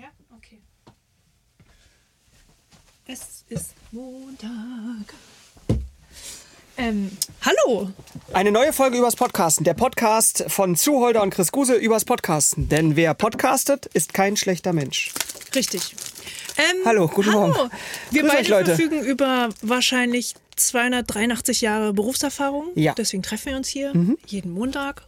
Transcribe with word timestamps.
Ja, 0.00 0.06
okay. 0.34 0.62
Es 3.06 3.44
ist 3.50 3.74
Montag. 3.92 5.12
Ähm, 6.78 7.10
hallo. 7.42 7.90
Eine 8.32 8.50
neue 8.50 8.72
Folge 8.72 8.96
übers 8.96 9.14
Podcasten. 9.14 9.64
Der 9.64 9.74
Podcast 9.74 10.46
von 10.48 10.74
Zuholder 10.74 11.22
und 11.22 11.34
Chris 11.34 11.52
Guse 11.52 11.74
übers 11.74 12.06
Podcasten. 12.06 12.70
Denn 12.70 12.96
wer 12.96 13.12
podcastet, 13.12 13.84
ist 13.92 14.14
kein 14.14 14.38
schlechter 14.38 14.72
Mensch. 14.72 15.12
Richtig. 15.54 15.94
Ähm, 16.56 16.76
Hallo, 16.86 17.06
guten 17.06 17.34
hallo. 17.34 17.48
Morgen. 17.48 17.70
Wir 18.10 18.22
Grüß 18.22 18.32
beide 18.32 18.42
euch, 18.42 18.48
Leute. 18.48 18.64
verfügen 18.76 19.04
über 19.04 19.50
wahrscheinlich 19.60 20.34
283 20.56 21.60
Jahre 21.60 21.92
Berufserfahrung. 21.92 22.68
Ja. 22.74 22.92
Mhm. 22.92 22.96
Deswegen 22.96 23.22
treffen 23.22 23.50
wir 23.50 23.56
uns 23.58 23.68
hier 23.68 23.92
jeden 24.24 24.52
Montag. 24.52 25.02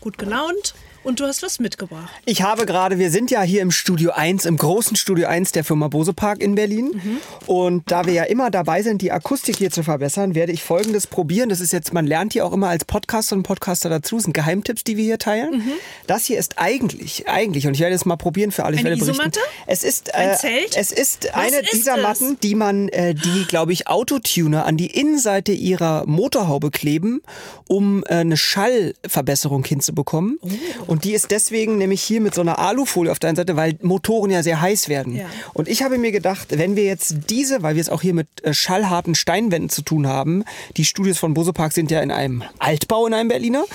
Gut 0.00 0.18
gelaunt. 0.18 0.76
Und 1.06 1.20
du 1.20 1.24
hast 1.24 1.40
was 1.44 1.60
mitgebracht. 1.60 2.10
Ich 2.24 2.42
habe 2.42 2.66
gerade, 2.66 2.98
wir 2.98 3.12
sind 3.12 3.30
ja 3.30 3.40
hier 3.42 3.62
im 3.62 3.70
Studio 3.70 4.10
1, 4.10 4.44
im 4.44 4.56
großen 4.56 4.96
Studio 4.96 5.28
1 5.28 5.52
der 5.52 5.62
Firma 5.62 5.86
Bose 5.86 6.12
Park 6.12 6.42
in 6.42 6.56
Berlin. 6.56 7.00
Und 7.46 7.88
da 7.92 8.06
wir 8.06 8.12
ja 8.12 8.24
immer 8.24 8.50
dabei 8.50 8.82
sind, 8.82 9.02
die 9.02 9.12
Akustik 9.12 9.56
hier 9.56 9.70
zu 9.70 9.84
verbessern, 9.84 10.34
werde 10.34 10.50
ich 10.50 10.64
folgendes 10.64 11.06
probieren. 11.06 11.48
Das 11.48 11.60
ist 11.60 11.72
jetzt, 11.72 11.92
man 11.94 12.08
lernt 12.08 12.32
hier 12.32 12.44
auch 12.44 12.52
immer 12.52 12.68
als 12.70 12.84
Podcaster 12.84 13.36
und 13.36 13.44
Podcaster 13.44 13.88
dazu. 13.88 14.16
Das 14.16 14.24
sind 14.24 14.32
Geheimtipps, 14.32 14.82
die 14.82 14.96
wir 14.96 15.04
hier 15.04 15.18
teilen. 15.20 15.62
Das 16.08 16.24
hier 16.24 16.40
ist 16.40 16.54
eigentlich, 16.58 17.28
eigentlich, 17.28 17.68
und 17.68 17.74
ich 17.74 17.80
werde 17.80 17.94
es 17.94 18.04
mal 18.04 18.16
probieren 18.16 18.50
für 18.50 18.64
alle, 18.64 18.76
Eine. 18.76 18.94
Isomatte? 18.96 19.38
Es 19.68 19.84
ist, 19.84 20.12
Ein 20.12 20.30
äh, 20.30 20.34
Zelt? 20.34 20.76
es 20.76 20.90
ist 20.90 21.28
Was 21.32 21.34
eine 21.34 21.60
ist 21.60 21.72
dieser 21.72 21.98
es? 21.98 22.02
Matten, 22.02 22.40
die 22.42 22.56
man, 22.56 22.88
äh, 22.88 23.14
die, 23.14 23.44
glaube 23.46 23.72
ich, 23.72 23.86
Autotuner 23.86 24.66
an 24.66 24.76
die 24.76 24.88
Innenseite 24.88 25.52
ihrer 25.52 26.04
Motorhaube 26.06 26.72
kleben, 26.72 27.22
um 27.68 28.02
äh, 28.08 28.14
eine 28.14 28.36
Schallverbesserung 28.36 29.64
hinzubekommen. 29.64 30.40
Oh. 30.40 30.95
Und 30.96 31.04
die 31.04 31.12
ist 31.12 31.30
deswegen 31.30 31.76
nämlich 31.76 32.00
hier 32.02 32.22
mit 32.22 32.34
so 32.34 32.40
einer 32.40 32.58
Alufolie 32.58 33.12
auf 33.12 33.18
der 33.18 33.28
einen 33.28 33.36
Seite, 33.36 33.54
weil 33.54 33.76
Motoren 33.82 34.30
ja 34.30 34.42
sehr 34.42 34.62
heiß 34.62 34.88
werden. 34.88 35.14
Ja. 35.14 35.26
Und 35.52 35.68
ich 35.68 35.82
habe 35.82 35.98
mir 35.98 36.10
gedacht, 36.10 36.56
wenn 36.56 36.74
wir 36.74 36.84
jetzt 36.84 37.16
diese, 37.28 37.62
weil 37.62 37.74
wir 37.74 37.82
es 37.82 37.90
auch 37.90 38.00
hier 38.00 38.14
mit 38.14 38.28
äh, 38.44 38.54
schallharten 38.54 39.14
Steinwänden 39.14 39.68
zu 39.68 39.82
tun 39.82 40.06
haben, 40.06 40.42
die 40.78 40.86
Studios 40.86 41.18
von 41.18 41.34
Bose 41.34 41.52
Park 41.52 41.74
sind 41.74 41.90
ja 41.90 42.00
in 42.00 42.10
einem 42.10 42.44
Altbau 42.60 43.06
in 43.06 43.12
einem 43.12 43.28
Berliner. 43.28 43.66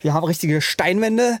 Wir 0.00 0.14
haben 0.14 0.24
richtige 0.24 0.62
Steinwände, 0.62 1.38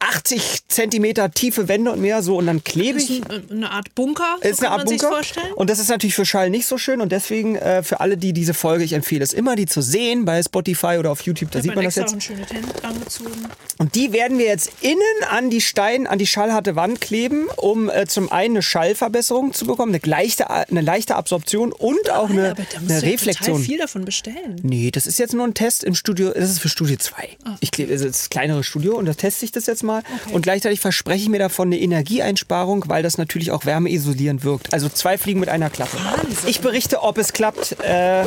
80 0.00 0.68
Zentimeter 0.68 1.30
tiefe 1.30 1.66
Wände 1.66 1.90
und 1.90 2.02
mehr 2.02 2.22
so 2.22 2.36
und 2.36 2.46
dann 2.46 2.62
klebe 2.62 2.98
Ist 2.98 3.08
ich 3.08 3.22
äh, 3.22 3.40
eine 3.50 3.70
Art 3.70 3.94
Bunker, 3.94 4.36
so 4.42 4.46
ist 4.46 4.60
eine 4.60 4.70
Art 4.70 4.84
Bunker. 4.84 5.08
vorstellen. 5.08 5.54
Und 5.54 5.70
das 5.70 5.78
ist 5.78 5.88
natürlich 5.88 6.14
für 6.14 6.26
Schall 6.26 6.50
nicht 6.50 6.66
so 6.66 6.76
schön. 6.76 7.00
Und 7.00 7.10
deswegen 7.10 7.56
äh, 7.56 7.82
für 7.82 8.00
alle, 8.00 8.18
die 8.18 8.34
diese 8.34 8.52
Folge, 8.52 8.84
ich 8.84 8.92
empfehle 8.92 9.24
es 9.24 9.32
immer, 9.32 9.56
die 9.56 9.64
zu 9.64 9.80
sehen 9.80 10.26
bei 10.26 10.42
Spotify 10.42 10.96
oder 10.98 11.10
auf 11.10 11.22
YouTube, 11.22 11.52
da 11.52 11.62
sieht 11.62 11.74
man 11.74 11.86
das 11.86 11.94
jetzt. 11.94 12.14
auch 12.14 12.84
angezogen. 12.84 13.30
Und 13.78 13.94
die 13.94 14.12
werden 14.12 14.36
wir 14.36 14.46
jetzt 14.46 14.73
innen 14.80 14.98
an 15.30 15.50
die 15.50 15.60
Stein, 15.60 16.06
an 16.06 16.18
die 16.18 16.26
schallharte 16.26 16.76
Wand 16.76 17.00
kleben, 17.00 17.46
um 17.56 17.88
äh, 17.90 18.06
zum 18.06 18.30
einen 18.30 18.54
eine 18.54 18.62
Schallverbesserung 18.62 19.52
zu 19.52 19.66
bekommen, 19.66 19.94
eine 19.94 20.00
leichte, 20.04 20.50
eine 20.50 20.80
leichte 20.80 21.16
Absorption 21.16 21.72
und 21.72 22.10
auch 22.10 22.30
eine, 22.30 22.50
aber 22.52 22.62
da 22.62 22.62
musst 22.62 22.74
eine 22.74 22.86
du 22.86 22.92
ja 22.92 22.98
total 23.00 23.10
Reflexion. 23.10 23.62
viel 23.62 23.78
davon 23.78 24.04
bestellen. 24.04 24.60
Nee, 24.62 24.90
das 24.90 25.06
ist 25.06 25.18
jetzt 25.18 25.34
nur 25.34 25.44
ein 25.44 25.54
Test 25.54 25.82
im 25.84 25.94
Studio. 25.94 26.30
Das 26.30 26.50
ist 26.50 26.60
für 26.60 26.68
Studio 26.68 26.96
2. 26.96 27.28
Ah. 27.44 27.56
Ich 27.60 27.70
klebe, 27.70 27.92
das 27.92 28.02
ist 28.02 28.14
das 28.14 28.30
kleinere 28.30 28.62
Studio 28.62 28.96
und 28.96 29.06
da 29.06 29.14
teste 29.14 29.44
ich 29.44 29.52
das 29.52 29.66
jetzt 29.66 29.82
mal. 29.82 30.02
Und 30.32 30.42
gleichzeitig 30.42 30.80
verspreche 30.80 31.24
ich 31.24 31.28
mir 31.28 31.38
davon 31.38 31.68
eine 31.68 31.80
Energieeinsparung, 31.80 32.84
weil 32.88 33.02
das 33.02 33.18
natürlich 33.18 33.50
auch 33.50 33.64
wärmeisolierend 33.64 34.44
wirkt. 34.44 34.72
Also 34.72 34.88
zwei 34.88 35.18
Fliegen 35.18 35.40
mit 35.40 35.48
einer 35.48 35.70
Klappe. 35.70 35.96
Wahnsinn. 36.04 36.48
Ich 36.48 36.60
berichte, 36.60 37.02
ob 37.02 37.18
es 37.18 37.32
klappt. 37.32 37.72
Äh, 37.82 38.24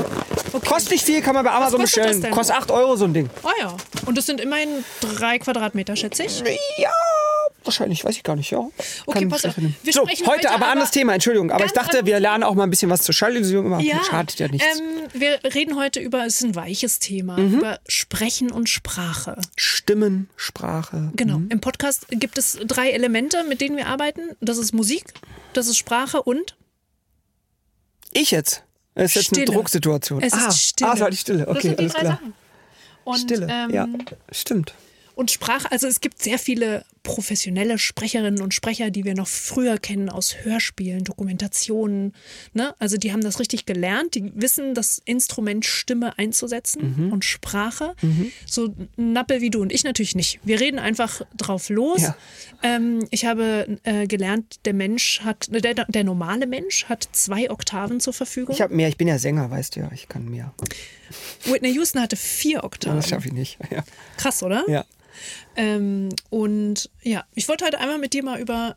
Kostet 0.66 0.92
nicht 0.92 1.06
viel, 1.06 1.22
kann 1.22 1.36
man 1.36 1.46
bei 1.46 1.52
Amazon 1.52 1.82
bestellen. 1.82 2.30
Kostet 2.32 2.56
8 2.56 2.72
Euro 2.72 2.96
so 2.96 3.06
ein 3.06 3.14
Ding. 3.14 3.30
Oh 3.44 3.50
ja. 3.60 3.76
Und 4.06 4.18
das 4.18 4.26
sind 4.26 4.42
immerhin 4.42 4.70
drei 5.02 5.40
Quadratmeter, 5.40 5.96
schätze 5.96 6.24
ich. 6.24 6.27
Ja, 6.78 6.92
wahrscheinlich, 7.64 8.04
weiß 8.04 8.16
ich 8.16 8.24
gar 8.24 8.36
nicht. 8.36 8.52
Ja. 8.52 8.60
Okay, 9.06 9.20
Kann 9.20 9.30
pass 9.30 9.46
auf. 9.46 9.56
Wir 9.58 9.94
so, 9.94 10.08
heute 10.08 10.26
heute 10.26 10.52
aber 10.52 10.68
anderes 10.68 10.92
Thema, 10.92 11.14
Entschuldigung. 11.14 11.52
Aber 11.52 11.66
ich 11.66 11.72
dachte, 11.72 12.06
wir 12.06 12.20
lernen 12.20 12.44
auch 12.44 12.56
mal 12.56 12.64
ein 12.64 12.70
bisschen 12.70 12.90
was 12.90 13.02
zur. 13.02 13.16
Immer. 13.28 13.80
Ja, 13.82 14.02
Schadet 14.04 14.40
ja 14.40 14.48
nichts. 14.48 14.66
Ähm, 14.80 14.86
wir 15.20 15.40
reden 15.54 15.76
heute 15.78 16.00
über, 16.00 16.26
es 16.26 16.38
ist 16.38 16.44
ein 16.44 16.56
weiches 16.56 17.00
Thema, 17.00 17.38
Mhm. 17.38 17.60
über 17.60 17.80
Sprechen 17.88 18.52
und 18.52 18.70
Sprache. 18.70 19.40
Stimmen, 19.56 20.30
Sprache. 20.36 21.12
Genau. 21.16 21.42
Im 21.50 21.60
Podcast 21.60 22.08
gibt 22.10 22.38
es 22.38 22.58
drei 22.66 22.92
Elemente, 22.92 23.44
mit 23.44 23.60
denen 23.62 23.76
wir 23.78 23.88
arbeiten. 23.88 24.22
Das 24.40 24.58
ist 24.58 24.74
Musik, 24.74 25.14
das 25.54 25.68
ist 25.68 25.78
Sprache 25.78 26.22
und 26.22 26.56
Ich 28.14 28.32
jetzt? 28.32 28.64
Es 28.96 29.12
ist 29.12 29.16
jetzt 29.16 29.34
eine 29.34 29.44
Stille. 29.44 29.58
Drucksituation. 29.58 30.24
es 30.24 30.34
ah, 30.34 30.48
ist 30.48 30.62
Stille. 30.64 30.90
Ah, 30.90 30.94
es 30.96 31.00
war 31.02 31.12
die 31.12 31.18
Stille. 31.18 31.48
Okay, 31.48 31.76
alles 31.78 31.94
klar. 31.94 32.14
Sachen. 32.14 32.34
Und, 33.04 33.18
Stille. 33.20 33.48
Ähm, 33.50 33.70
ja, 33.72 33.88
stimmt. 34.32 34.74
Und 35.18 35.32
Sprache, 35.32 35.72
also 35.72 35.88
es 35.88 36.00
gibt 36.00 36.22
sehr 36.22 36.38
viele 36.38 36.86
professionelle 37.02 37.80
Sprecherinnen 37.80 38.42
und 38.42 38.54
Sprecher, 38.54 38.92
die 38.92 39.04
wir 39.06 39.16
noch 39.16 39.28
früher 39.28 39.78
kennen 39.78 40.10
aus 40.10 40.36
Hörspielen, 40.44 41.06
Dokumentationen. 41.06 42.14
Ne? 42.54 42.76
Also 42.80 42.98
die 42.98 43.14
haben 43.14 43.22
das 43.22 43.40
richtig 43.40 43.66
gelernt, 43.66 44.14
die 44.16 44.32
wissen 44.36 44.76
das 44.76 45.02
Instrument 45.06 45.66
Stimme 45.66 46.18
einzusetzen 46.20 46.96
Mhm. 46.98 47.14
und 47.14 47.26
Sprache. 47.26 47.96
So 48.46 48.74
Nappe 48.98 49.42
wie 49.42 49.50
du 49.50 49.62
und 49.62 49.72
ich 49.72 49.84
natürlich 49.86 50.16
nicht. 50.16 50.40
Wir 50.44 50.60
reden 50.60 50.80
einfach 50.80 51.22
drauf 51.36 51.70
los. 51.70 52.02
Ja. 52.02 52.16
Ähm, 52.62 53.08
ich 53.10 53.26
habe 53.26 53.80
äh, 53.84 54.06
gelernt, 54.06 54.66
der 54.66 54.74
Mensch 54.74 55.22
hat, 55.22 55.48
der, 55.50 55.74
der 55.86 56.04
normale 56.04 56.46
Mensch 56.46 56.86
hat 56.86 57.08
zwei 57.14 57.50
Oktaven 57.50 58.00
zur 58.02 58.14
Verfügung. 58.14 58.54
Ich 58.54 58.62
habe 58.62 58.76
mehr, 58.76 58.90
ich 58.90 58.98
bin 58.98 59.08
ja 59.08 59.18
Sänger, 59.18 59.50
weißt 59.50 59.78
du 59.78 59.80
ja, 59.80 59.90
ich 59.94 60.08
kann 60.10 60.30
mehr. 60.30 60.54
Whitney 61.46 61.74
Houston 61.74 62.02
hatte 62.02 62.18
vier 62.18 62.64
Oktaven. 62.64 62.98
Das 62.98 63.10
schaffe 63.10 63.28
ich 63.30 63.34
nicht. 63.34 63.58
Ja. 63.72 63.84
Krass, 64.18 64.44
oder? 64.44 64.64
ja. 64.68 64.86
Ähm, 65.56 66.10
und 66.30 66.90
ja, 67.02 67.26
ich 67.34 67.48
wollte 67.48 67.66
heute 67.66 67.80
einmal 67.80 67.98
mit 67.98 68.14
dir 68.14 68.24
mal 68.24 68.40
über 68.40 68.76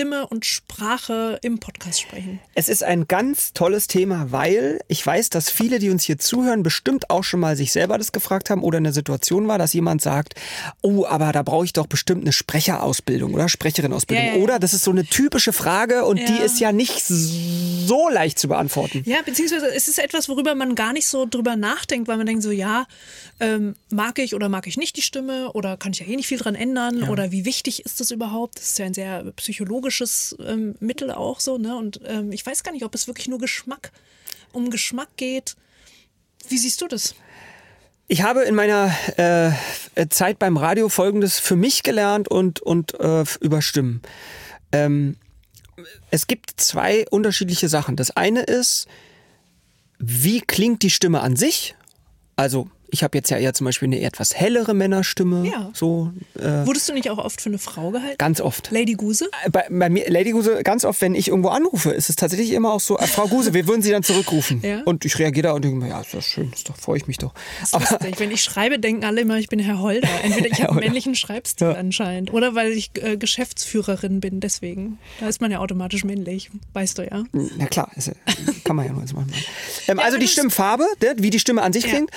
Stimme 0.00 0.26
und 0.28 0.46
Sprache 0.46 1.38
im 1.42 1.58
Podcast 1.58 2.00
sprechen. 2.00 2.40
Es 2.54 2.70
ist 2.70 2.82
ein 2.82 3.06
ganz 3.06 3.52
tolles 3.52 3.86
Thema, 3.86 4.32
weil 4.32 4.80
ich 4.88 5.04
weiß, 5.04 5.28
dass 5.28 5.50
viele, 5.50 5.78
die 5.78 5.90
uns 5.90 6.04
hier 6.04 6.18
zuhören, 6.18 6.62
bestimmt 6.62 7.10
auch 7.10 7.22
schon 7.22 7.38
mal 7.38 7.54
sich 7.54 7.70
selber 7.70 7.98
das 7.98 8.10
gefragt 8.10 8.48
haben 8.48 8.62
oder 8.62 8.78
in 8.78 8.84
der 8.84 8.94
Situation 8.94 9.46
war, 9.46 9.58
dass 9.58 9.74
jemand 9.74 10.00
sagt, 10.00 10.36
oh, 10.80 11.04
aber 11.04 11.32
da 11.32 11.42
brauche 11.42 11.66
ich 11.66 11.74
doch 11.74 11.86
bestimmt 11.86 12.22
eine 12.22 12.32
Sprecherausbildung 12.32 13.34
oder 13.34 13.50
Sprecherinnenausbildung. 13.50 14.26
Ja. 14.36 14.42
Oder 14.42 14.58
das 14.58 14.72
ist 14.72 14.84
so 14.84 14.90
eine 14.90 15.04
typische 15.04 15.52
Frage 15.52 16.06
und 16.06 16.16
die 16.18 16.38
Ja. 16.38 16.44
ist 16.44 16.60
ja 16.60 16.72
nicht 16.72 17.04
so 17.04 18.08
leicht 18.08 18.38
zu 18.38 18.48
beantworten. 18.48 19.02
Ja, 19.04 19.18
beziehungsweise 19.22 19.66
es 19.66 19.86
ist 19.86 19.98
etwas, 19.98 20.30
worüber 20.30 20.54
man 20.54 20.76
gar 20.76 20.94
nicht 20.94 21.08
so 21.08 21.26
drüber 21.26 21.56
nachdenkt, 21.56 22.08
weil 22.08 22.16
man 22.16 22.24
denkt 22.24 22.42
so, 22.42 22.50
ja, 22.50 22.86
ähm, 23.38 23.74
mag 23.90 24.18
ich 24.18 24.34
oder 24.34 24.48
mag 24.48 24.66
ich 24.66 24.78
nicht 24.78 24.96
die 24.96 25.02
Stimme 25.02 25.52
oder 25.52 25.76
kann 25.76 25.92
ich 25.92 25.98
ja 26.00 26.06
eh 26.06 26.16
nicht 26.16 26.26
viel 26.28 26.38
dran 26.38 26.54
ändern 26.54 27.02
oder 27.10 27.32
wie 27.32 27.44
wichtig 27.44 27.84
ist 27.84 28.00
das 28.00 28.10
überhaupt? 28.10 28.56
Das 28.56 28.64
ist 28.64 28.78
ja 28.78 28.86
ein 28.86 28.94
sehr 28.94 29.24
psychologisches 29.36 29.89
ähm, 30.44 30.74
Mittel 30.80 31.10
auch 31.10 31.40
so, 31.40 31.58
ne? 31.58 31.76
Und 31.76 32.00
ähm, 32.04 32.32
ich 32.32 32.44
weiß 32.44 32.62
gar 32.62 32.72
nicht, 32.72 32.84
ob 32.84 32.94
es 32.94 33.06
wirklich 33.06 33.28
nur 33.28 33.38
Geschmack 33.38 33.92
um 34.52 34.70
Geschmack 34.70 35.08
geht. 35.16 35.56
Wie 36.48 36.58
siehst 36.58 36.80
du 36.80 36.88
das? 36.88 37.14
Ich 38.08 38.22
habe 38.22 38.42
in 38.42 38.56
meiner 38.56 38.92
äh, 39.16 40.08
Zeit 40.08 40.40
beim 40.40 40.56
Radio 40.56 40.88
Folgendes 40.88 41.38
für 41.38 41.54
mich 41.54 41.84
gelernt 41.84 42.28
und, 42.28 42.60
und 42.60 42.98
äh, 42.98 43.24
über 43.40 43.62
Stimmen. 43.62 44.02
Ähm, 44.72 45.16
es 46.10 46.26
gibt 46.26 46.60
zwei 46.60 47.06
unterschiedliche 47.10 47.68
Sachen. 47.68 47.94
Das 47.94 48.10
eine 48.10 48.42
ist, 48.42 48.88
wie 49.98 50.40
klingt 50.40 50.82
die 50.82 50.90
Stimme 50.90 51.20
an 51.20 51.36
sich? 51.36 51.76
Also 52.34 52.68
ich 52.90 53.02
habe 53.02 53.16
jetzt 53.18 53.30
ja 53.30 53.36
eher 53.38 53.54
zum 53.54 53.64
Beispiel 53.66 53.86
eine 53.88 54.00
etwas 54.00 54.34
hellere 54.34 54.74
Männerstimme. 54.74 55.46
Ja. 55.46 55.70
So 55.74 56.12
äh, 56.38 56.66
Wurdest 56.66 56.88
du 56.88 56.92
nicht 56.92 57.10
auch 57.10 57.18
oft 57.18 57.40
für 57.40 57.48
eine 57.48 57.58
Frau 57.58 57.90
gehalten? 57.90 58.16
ganz 58.18 58.40
oft. 58.40 58.70
Lady 58.70 58.94
Guse? 58.94 59.28
Bei, 59.50 59.66
bei 59.70 59.88
mir, 59.88 60.08
Lady 60.10 60.30
Guse, 60.32 60.62
ganz 60.62 60.84
oft, 60.84 61.00
wenn 61.00 61.14
ich 61.14 61.28
irgendwo 61.28 61.48
anrufe, 61.48 61.90
ist 61.90 62.10
es 62.10 62.16
tatsächlich 62.16 62.52
immer 62.52 62.72
auch 62.72 62.80
so, 62.80 62.98
äh, 62.98 63.06
Frau 63.06 63.26
Guse, 63.28 63.54
wir 63.54 63.66
würden 63.66 63.82
Sie 63.82 63.90
dann 63.90 64.02
zurückrufen. 64.02 64.60
Ja. 64.62 64.82
Und 64.84 65.04
ich 65.04 65.18
reagiere 65.18 65.48
da 65.48 65.52
und 65.52 65.64
denke 65.64 65.78
mir, 65.78 65.88
ja, 65.88 66.00
ist 66.00 66.14
das 66.14 66.24
schön, 66.24 66.50
ist 66.52 66.68
doch, 66.68 66.76
freue 66.76 66.96
ich 66.98 67.06
mich 67.06 67.18
doch. 67.18 67.32
Das 67.60 67.72
ist 67.72 67.90
lustig. 67.90 68.18
Wenn 68.18 68.30
ich 68.30 68.42
schreibe, 68.42 68.78
denken 68.78 69.04
alle 69.04 69.20
immer, 69.22 69.38
ich 69.38 69.48
bin 69.48 69.58
Herr 69.58 69.80
Holder. 69.80 70.08
Entweder 70.22 70.46
ich 70.48 70.60
habe 70.62 70.72
einen 70.72 70.80
männlichen 70.80 71.14
Schreibstil 71.14 71.68
Ja. 71.68 71.74
anscheinend 71.74 72.32
oder 72.32 72.54
weil 72.54 72.72
ich 72.72 72.90
äh, 73.02 73.16
Geschäftsführerin 73.16 74.20
bin, 74.20 74.40
deswegen. 74.40 74.98
Da 75.20 75.28
ist 75.28 75.40
man 75.40 75.50
ja 75.50 75.58
automatisch 75.58 76.04
männlich, 76.04 76.50
weißt 76.72 76.98
du 76.98 77.02
ja. 77.02 77.24
Na 77.32 77.66
klar, 77.66 77.90
ist, 77.96 78.10
kann 78.64 78.76
man 78.76 78.86
ja 78.86 78.92
nur 78.92 79.02
jetzt 79.02 79.14
machen. 79.14 79.32
Ähm, 79.88 79.98
also 79.98 80.16
aber 80.16 80.18
die 80.18 80.28
Stimmfarbe, 80.28 80.84
wie 81.16 81.30
die 81.30 81.38
Stimme 81.40 81.62
an 81.62 81.72
sich 81.72 81.84
klingt. 81.84 82.10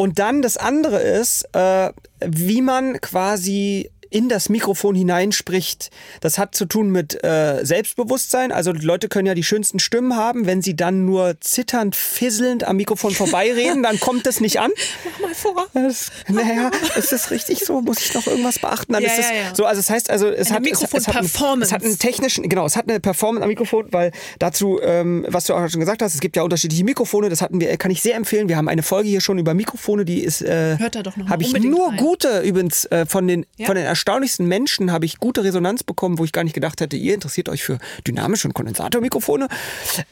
Und 0.00 0.20
dann 0.20 0.42
das 0.42 0.56
andere 0.56 1.00
ist, 1.00 1.42
äh, 1.54 1.90
wie 2.20 2.62
man 2.62 3.00
quasi 3.00 3.90
in 4.10 4.28
das 4.28 4.48
Mikrofon 4.48 4.94
hineinspricht. 4.94 5.90
Das 6.20 6.38
hat 6.38 6.54
zu 6.54 6.64
tun 6.66 6.90
mit 6.90 7.22
äh, 7.24 7.64
Selbstbewusstsein. 7.64 8.52
Also 8.52 8.72
die 8.72 8.84
Leute 8.84 9.08
können 9.08 9.26
ja 9.26 9.34
die 9.34 9.44
schönsten 9.44 9.78
Stimmen 9.78 10.16
haben. 10.16 10.46
Wenn 10.46 10.62
sie 10.62 10.76
dann 10.76 11.04
nur 11.04 11.40
zitternd, 11.40 11.96
fisselnd 11.96 12.64
am 12.64 12.76
Mikrofon 12.76 13.12
vorbeireden, 13.12 13.82
dann 13.82 14.00
kommt 14.00 14.26
es 14.26 14.40
nicht 14.40 14.60
an. 14.60 14.70
Mach 15.04 15.28
mal 15.28 15.34
vor. 15.34 15.66
Das, 15.74 16.10
naja, 16.28 16.70
ist 16.96 17.12
das 17.12 17.30
richtig 17.30 17.60
so? 17.60 17.80
Muss 17.80 18.00
ich 18.00 18.14
noch 18.14 18.26
irgendwas 18.26 18.58
beachten? 18.58 18.92
Dann 18.92 19.02
Ja, 19.02 19.10
ist 19.10 19.18
es 19.18 19.30
ja, 19.30 19.36
ja. 19.36 19.54
so, 19.54 19.64
also 19.64 19.80
es 19.80 19.90
heißt 19.90 20.10
also, 20.10 20.28
es 20.28 20.50
Eine 20.50 20.56
hat, 20.56 20.72
es, 20.72 20.82
es, 20.94 21.08
hat 21.08 21.16
einen, 21.16 21.62
es 21.62 21.72
hat 21.72 21.84
einen 21.84 21.98
technischen, 21.98 22.48
genau, 22.48 22.66
es 22.66 22.76
hat 22.76 22.88
eine 22.88 23.00
Performance 23.00 23.42
am 23.42 23.48
Mikrofon, 23.48 23.86
weil 23.90 24.12
dazu, 24.38 24.80
ähm, 24.82 25.26
was 25.28 25.44
du 25.44 25.54
auch 25.54 25.68
schon 25.68 25.80
gesagt 25.80 26.02
hast, 26.02 26.14
es 26.14 26.20
gibt 26.20 26.36
ja 26.36 26.42
unterschiedliche 26.42 26.84
Mikrofone. 26.84 27.28
Das 27.28 27.42
hatten 27.42 27.60
wir, 27.60 27.76
kann 27.76 27.90
ich 27.90 28.02
sehr 28.02 28.16
empfehlen. 28.16 28.48
Wir 28.48 28.56
haben 28.56 28.68
eine 28.68 28.82
Folge 28.82 29.08
hier 29.08 29.20
schon 29.20 29.38
über 29.38 29.54
Mikrofone, 29.54 30.04
die 30.04 30.22
ist, 30.22 30.42
äh, 30.42 30.78
Hört 30.78 30.94
da 30.94 31.02
doch 31.02 31.16
noch 31.16 31.24
mal 31.24 31.30
habe 31.32 31.42
ich 31.42 31.52
nur 31.52 31.88
rein. 31.88 31.96
gute 31.96 32.40
übrigens 32.40 32.84
äh, 32.86 33.06
von 33.06 33.26
den 33.26 33.46
von 33.64 33.76
den 33.76 33.86
erstaunlichsten 33.98 34.46
Menschen 34.46 34.92
habe 34.92 35.04
ich 35.06 35.18
gute 35.18 35.42
Resonanz 35.42 35.82
bekommen, 35.82 36.18
wo 36.18 36.24
ich 36.24 36.32
gar 36.32 36.44
nicht 36.44 36.54
gedacht 36.54 36.80
hätte, 36.80 36.96
ihr 36.96 37.14
interessiert 37.14 37.48
euch 37.48 37.64
für 37.64 37.78
dynamische 38.06 38.46
und 38.46 38.54
Kondensatormikrofone. 38.54 39.48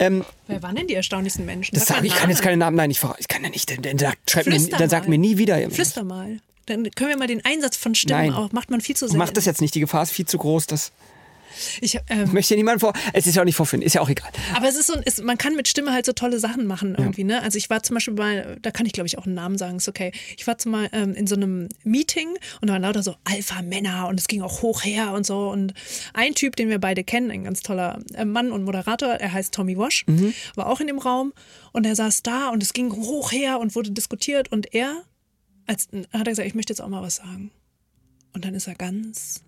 Ähm, 0.01 0.25
Wer 0.49 0.63
waren 0.63 0.75
denn 0.75 0.89
die 0.89 0.95
erstaunlichsten 0.95 1.47
Menschen? 1.47 1.75
das 1.75 1.87
Sag 1.87 1.97
sage 1.97 2.09
ich, 2.09 2.15
kann 2.15 2.29
jetzt 2.29 2.43
keine 2.43 2.57
Namen, 2.57 2.77
nein, 2.77 2.91
ich, 2.91 3.01
ich 3.19 3.29
kann 3.29 3.45
ja 3.45 3.49
nicht, 3.49 3.71
dann, 3.71 3.83
dann, 3.83 3.99
sagt, 3.99 4.47
mir, 4.47 4.69
dann 4.71 4.89
sagt 4.89 5.09
mir 5.09 5.19
nie 5.19 5.39
wieder. 5.39 5.71
Flüster 5.71 6.03
mal. 6.03 6.41
Dann 6.67 6.91
können 6.91 7.11
wir 7.11 7.17
mal 7.17 7.29
den 7.29 7.45
Einsatz 7.45 7.77
von 7.77 7.95
Stimmen 7.95 8.31
Nein. 8.31 8.33
auch. 8.33 8.51
Macht 8.51 8.71
man 8.71 8.81
viel 8.81 8.97
zu 8.97 9.07
selten. 9.07 9.19
Mach 9.19 9.31
das 9.31 9.45
jetzt 9.45 9.61
nicht, 9.61 9.75
die 9.77 9.81
Gefahr 9.81 10.03
ist 10.03 10.11
viel 10.11 10.27
zu 10.27 10.37
groß. 10.37 10.67
Das 10.67 10.91
Ich, 11.81 11.99
ähm, 12.09 12.33
möchte 12.33 12.55
ja 12.55 12.59
niemand 12.59 12.81
vor. 12.81 12.93
Es 13.13 13.27
ist 13.27 13.35
ja 13.35 13.43
auch 13.43 13.47
nicht 13.47 13.57
vorfinden, 13.57 13.87
ist 13.87 13.95
ja 13.95 14.01
auch 14.01 14.09
egal. 14.09 14.31
aber 14.55 14.69
es 14.69 14.77
ist 14.77 14.87
so, 14.87 14.95
es, 15.05 15.23
man 15.23 15.39
kann 15.39 15.55
mit 15.55 15.69
Stimme 15.69 15.93
halt 15.93 16.07
so 16.07 16.13
tolle 16.13 16.39
Sachen 16.39 16.67
machen 16.67 16.95
irgendwie, 16.97 17.25
ne? 17.25 17.43
Also 17.43 17.59
ich 17.59 17.71
war 17.71 17.83
zum 17.83 17.95
Beispiel 17.95 18.15
mal, 18.15 18.59
da 18.63 18.71
kann 18.71 18.87
ich 18.87 18.93
glaube 18.93 19.07
ich 19.07 19.19
auch 19.19 19.27
einen 19.27 19.35
Namen 19.35 19.59
sagen, 19.59 19.77
ist 19.77 19.89
okay. 19.89 20.13
Ich 20.37 20.47
war 20.47 20.59
zum 20.59 20.73
Mal 20.73 20.89
ähm, 20.93 21.15
in 21.15 21.27
so 21.27 21.37
einem 21.37 21.69
Meeting 21.85 22.29
und 22.61 22.69
da 22.69 22.75
waren 22.75 22.83
lauter 22.83 23.03
so 23.03 23.17
Alpha-Männer 23.25 24.09
und 24.09 24.21
es 24.21 24.29
ging 24.29 24.43
auch 24.43 24.63
hoch 24.63 24.85
her 24.85 25.13
und 25.13 25.27
so. 25.27 25.51
Und 25.51 25.75
ein 26.15 26.35
Typ, 26.35 26.57
den 26.57 26.69
wir 26.69 26.79
beide 26.79 27.05
kennen, 27.05 27.31
ein 27.31 27.45
ganz 27.45 27.61
toller 27.61 27.99
äh, 28.15 28.25
Mann 28.25 28.53
und 28.53 28.65
Moderator, 28.65 29.09
er 29.15 29.33
heißt 29.33 29.53
Tommy 29.55 29.77
Wash, 29.79 30.05
war 30.55 30.67
auch 30.67 30.81
in 30.81 30.87
dem 30.87 30.99
Raum 30.99 31.33
und 31.73 31.87
er 31.87 31.95
saß 31.95 32.23
da 32.23 32.49
und 32.51 32.63
es 32.63 32.73
ging 32.73 32.93
hoch 32.93 33.33
her 33.33 33.61
und 33.61 33.75
wurde 33.75 33.91
diskutiert 33.91 34.51
und 34.51 34.75
er, 34.75 35.03
als 35.67 35.89
hat 36.13 36.27
er 36.27 36.33
gesagt, 36.33 36.49
ich 36.49 36.55
möchte 36.55 36.73
jetzt 36.73 36.81
auch 36.81 36.89
mal 36.89 37.03
was 37.03 37.17
sagen. 37.17 37.51
Und 38.37 38.45
dann 38.45 38.55
ist 38.55 38.67
er 38.69 38.75
ganz, 38.75 39.43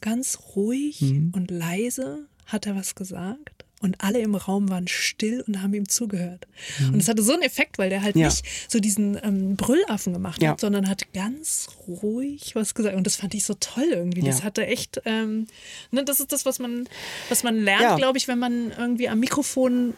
ganz 0.00 0.38
ruhig 0.56 1.02
und 1.32 1.50
leise, 1.50 2.26
hat 2.46 2.64
er 2.66 2.74
was 2.74 2.94
gesagt. 2.94 3.66
Und 3.82 4.02
alle 4.02 4.18
im 4.20 4.34
Raum 4.34 4.68
waren 4.70 4.88
still 4.88 5.42
und 5.46 5.60
haben 5.62 5.72
ihm 5.74 5.88
zugehört. 5.88 6.46
Und 6.92 6.96
es 7.00 7.08
hatte 7.08 7.22
so 7.22 7.32
einen 7.34 7.42
Effekt, 7.42 7.76
weil 7.78 7.90
der 7.90 8.02
halt 8.02 8.16
Ja. 8.16 8.26
nicht 8.28 8.44
so 8.68 8.78
diesen 8.80 9.18
ähm, 9.22 9.56
Brüllaffen 9.56 10.12
gemacht 10.14 10.42
Ja. 10.42 10.50
hat, 10.52 10.60
sondern 10.60 10.88
hat 10.88 11.12
ganz 11.12 11.66
ruhig 11.86 12.54
was 12.54 12.74
gesagt. 12.74 12.96
Und 12.96 13.06
das 13.06 13.16
fand 13.16 13.34
ich 13.34 13.44
so 13.44 13.54
toll 13.60 13.88
irgendwie. 13.90 14.22
Das 14.22 14.38
Ja. 14.38 14.44
hatte 14.44 14.66
echt, 14.66 15.00
ähm, 15.04 15.46
ne, 15.90 16.02
das 16.02 16.20
ist 16.20 16.32
das, 16.32 16.46
was 16.46 16.58
man, 16.58 16.88
was 17.28 17.42
man 17.42 17.56
lernt, 17.62 17.98
glaube 17.98 18.16
ich, 18.18 18.26
wenn 18.26 18.38
man 18.38 18.70
irgendwie 18.72 19.08
am 19.10 19.20
Mikrofon 19.20 19.92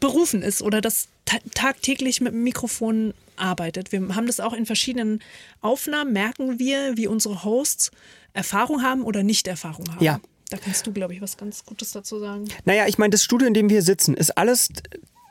berufen 0.00 0.42
ist 0.42 0.62
oder 0.62 0.80
das 0.80 1.08
ta 1.24 1.38
tagtäglich 1.54 2.20
mit 2.20 2.32
dem 2.32 2.42
Mikrofon 2.42 3.14
arbeitet. 3.36 3.92
Wir 3.92 4.14
haben 4.14 4.26
das 4.26 4.40
auch 4.40 4.52
in 4.52 4.66
verschiedenen 4.66 5.20
Aufnahmen, 5.60 6.12
merken 6.12 6.58
wir, 6.58 6.96
wie 6.96 7.06
unsere 7.06 7.44
Hosts 7.44 7.90
Erfahrung 8.32 8.82
haben 8.82 9.02
oder 9.02 9.22
nicht 9.22 9.46
Erfahrung 9.46 9.88
haben. 9.92 10.04
Ja. 10.04 10.20
Da 10.50 10.58
kannst 10.58 10.86
du, 10.86 10.92
glaube 10.92 11.14
ich, 11.14 11.20
was 11.20 11.36
ganz 11.36 11.64
Gutes 11.64 11.92
dazu 11.92 12.18
sagen. 12.18 12.48
Naja, 12.64 12.86
ich 12.86 12.98
meine, 12.98 13.10
das 13.10 13.24
Studio, 13.24 13.48
in 13.48 13.54
dem 13.54 13.70
wir 13.70 13.82
sitzen, 13.82 14.14
ist 14.14 14.36
alles 14.36 14.68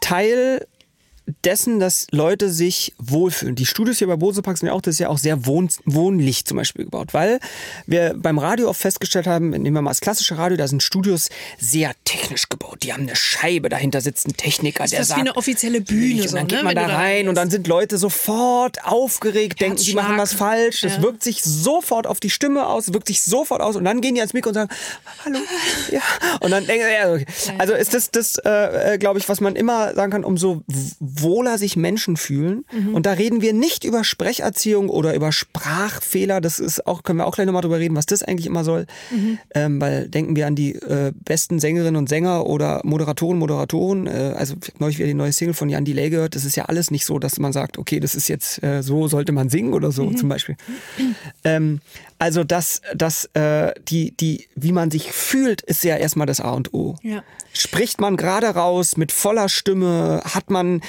Teil 0.02 0.66
dessen, 1.46 1.80
dass 1.80 2.08
Leute 2.12 2.52
sich 2.52 2.94
wohlfühlen. 2.98 3.56
Die 3.56 3.66
Studios 3.66 3.98
hier 4.00 4.08
bei 4.08 4.16
Bose 4.18 4.42
Park 4.42 4.58
sind 4.58 4.68
ja 4.68 4.74
auch, 4.74 4.82
das 4.82 4.96
ist 4.96 5.00
ja 5.00 5.08
auch 5.10 5.18
sehr 5.18 5.46
wohn 5.46 5.70
wohnlich 5.86 6.46
zum 6.46 6.58
Beispiel 6.58 6.86
gebaut, 6.86 7.14
weil 7.14 7.40
wir 7.86 8.14
beim 8.18 8.38
Radio 8.38 8.70
oft 8.70 8.82
festgestellt 8.82 9.26
haben, 9.28 9.52
nehmen 9.52 9.74
wir 9.74 9.82
mal 9.82 9.92
das 9.92 10.02
klassische 10.02 10.38
Radio, 10.38 10.58
da 10.58 10.68
sind 10.68 10.84
Studios 10.84 11.30
sehr 11.60 11.94
technisch 12.04 12.50
gebaut. 12.50 12.80
Die 12.84 12.92
haben 12.92 13.04
eine 13.04 13.16
Scheibe, 13.16 13.70
dahinter 13.70 14.02
sitzt 14.02 14.28
ein 14.28 14.36
Techniker, 14.36 14.86
der 14.86 15.00
Das 15.00 15.00
ist 15.00 15.08
sagt, 15.10 15.18
wie 15.20 15.22
eine 15.22 15.36
offizielle 15.38 15.82
Bühne. 15.82 16.28
So, 16.28 16.36
dann 16.36 16.48
geht 16.48 16.58
ne? 16.60 16.64
man 16.66 16.76
wenn 16.76 16.88
da 16.88 16.94
rein 16.96 17.28
und 17.30 17.36
dann 17.36 17.50
sind 17.50 17.68
Leute 17.68 17.98
sofort 17.98 18.84
aufgeregt, 18.84 19.62
denken, 19.62 19.78
sie 19.78 19.94
machen 19.94 20.18
was 20.18 20.34
falsch. 20.34 20.82
Das 20.82 20.98
Ja. 20.98 21.04
wirkt 21.04 21.24
sich 21.24 21.42
sofort 21.42 22.06
auf 22.06 22.20
die 22.20 22.30
Stimme 22.30 22.68
aus, 22.68 22.94
wirkt 22.94 23.08
sich 23.08 23.22
sofort 23.22 23.62
aus 23.62 23.76
und 23.78 23.86
dann 23.86 24.02
gehen 24.02 24.16
die 24.16 24.22
ans 24.22 24.34
Mikro 24.34 24.50
und 24.50 24.56
sagen, 24.56 24.70
hallo, 25.24 25.40
ja. 25.92 26.02
Und 26.42 26.52
dann 26.52 26.66
denken 26.66 26.86
sie, 26.86 26.94
ja, 26.94 27.14
okay. 27.14 27.26
Also 27.60 27.74
ist 27.74 27.94
das, 27.94 28.12
das 28.12 28.36
äh, 28.44 28.98
glaube 29.00 29.20
ich, 29.20 29.30
was 29.30 29.40
man 29.40 29.56
immer 29.56 29.94
sagen 29.96 30.12
kann, 30.12 30.24
umso 30.24 30.64
wohler 31.22 31.58
sich 31.58 31.76
Menschen 31.76 32.18
fühlen. 32.18 32.66
Mhm. 32.72 32.96
Und 32.96 33.06
da 33.06 33.14
reden 33.14 33.42
wir 33.42 33.54
nicht 33.54 33.84
über 33.84 34.04
Sprecherziehung 34.04 34.90
oder 34.90 35.16
über 35.16 35.32
Sprachfehler. 35.32 36.42
Das 36.42 36.60
ist 36.60 36.88
auch, 36.88 37.04
können 37.04 37.20
wir 37.20 37.26
auch 37.26 37.36
gleich 37.36 37.46
nochmal 37.46 37.62
drüber 37.62 37.80
reden, 37.80 37.96
was 37.96 38.06
das 38.06 38.24
eigentlich 38.24 38.48
immer 38.48 38.64
soll. 38.64 38.86
Mhm. 39.12 39.38
Ähm, 39.54 39.82
weil 39.82 40.08
denken 40.08 40.36
wir 40.36 40.48
an 40.48 40.56
die 40.56 40.76
äh, 40.76 41.12
besten 41.26 41.60
Sängerinnen 41.60 41.96
und 41.96 42.10
Sänger 42.10 42.46
oder 42.46 42.82
Moderatoren, 42.84 43.38
Moderatoren. 43.38 44.08
Äh, 44.08 44.34
also 44.36 44.56
ich 44.62 44.70
hab 44.70 44.80
neulich 44.80 44.98
wieder 44.98 45.08
die 45.08 45.14
neue 45.14 45.34
Single 45.34 45.54
von 45.54 45.70
Jan 45.70 45.86
Delay 45.86 46.10
gehört. 46.10 46.36
Das 46.36 46.46
ist 46.46 46.56
ja 46.56 46.66
alles 46.66 46.92
nicht 46.92 47.06
so, 47.06 47.20
dass 47.20 47.40
man 47.40 47.54
sagt, 47.54 47.78
okay, 47.78 48.00
das 48.00 48.16
ist 48.16 48.28
jetzt 48.28 48.64
äh, 48.64 48.82
so 48.82 49.08
sollte 49.08 49.32
man 49.32 49.50
singen 49.50 49.74
oder 49.74 49.92
so 49.92 50.12
zum 50.12 50.30
Beispiel. 50.30 50.56
Ähm, 51.46 51.82
also 52.24 52.46
das, 52.46 52.82
das, 52.96 53.26
äh, 53.34 53.74
die, 53.90 54.16
die, 54.16 54.48
wie 54.56 54.72
man 54.72 54.90
sich 54.90 55.12
fühlt, 55.12 55.62
ist 55.62 55.84
ja 55.84 55.98
erstmal 55.98 56.26
das 56.26 56.40
A 56.40 56.52
und 56.52 56.74
O. 56.74 56.96
Ja. 57.02 57.22
Spricht 57.52 58.00
man 58.00 58.16
gerade 58.16 58.48
raus 58.48 58.96
mit 58.96 59.12
voller 59.12 59.50
Stimme, 59.50 60.22
hat 60.24 60.50
man, 60.50 60.80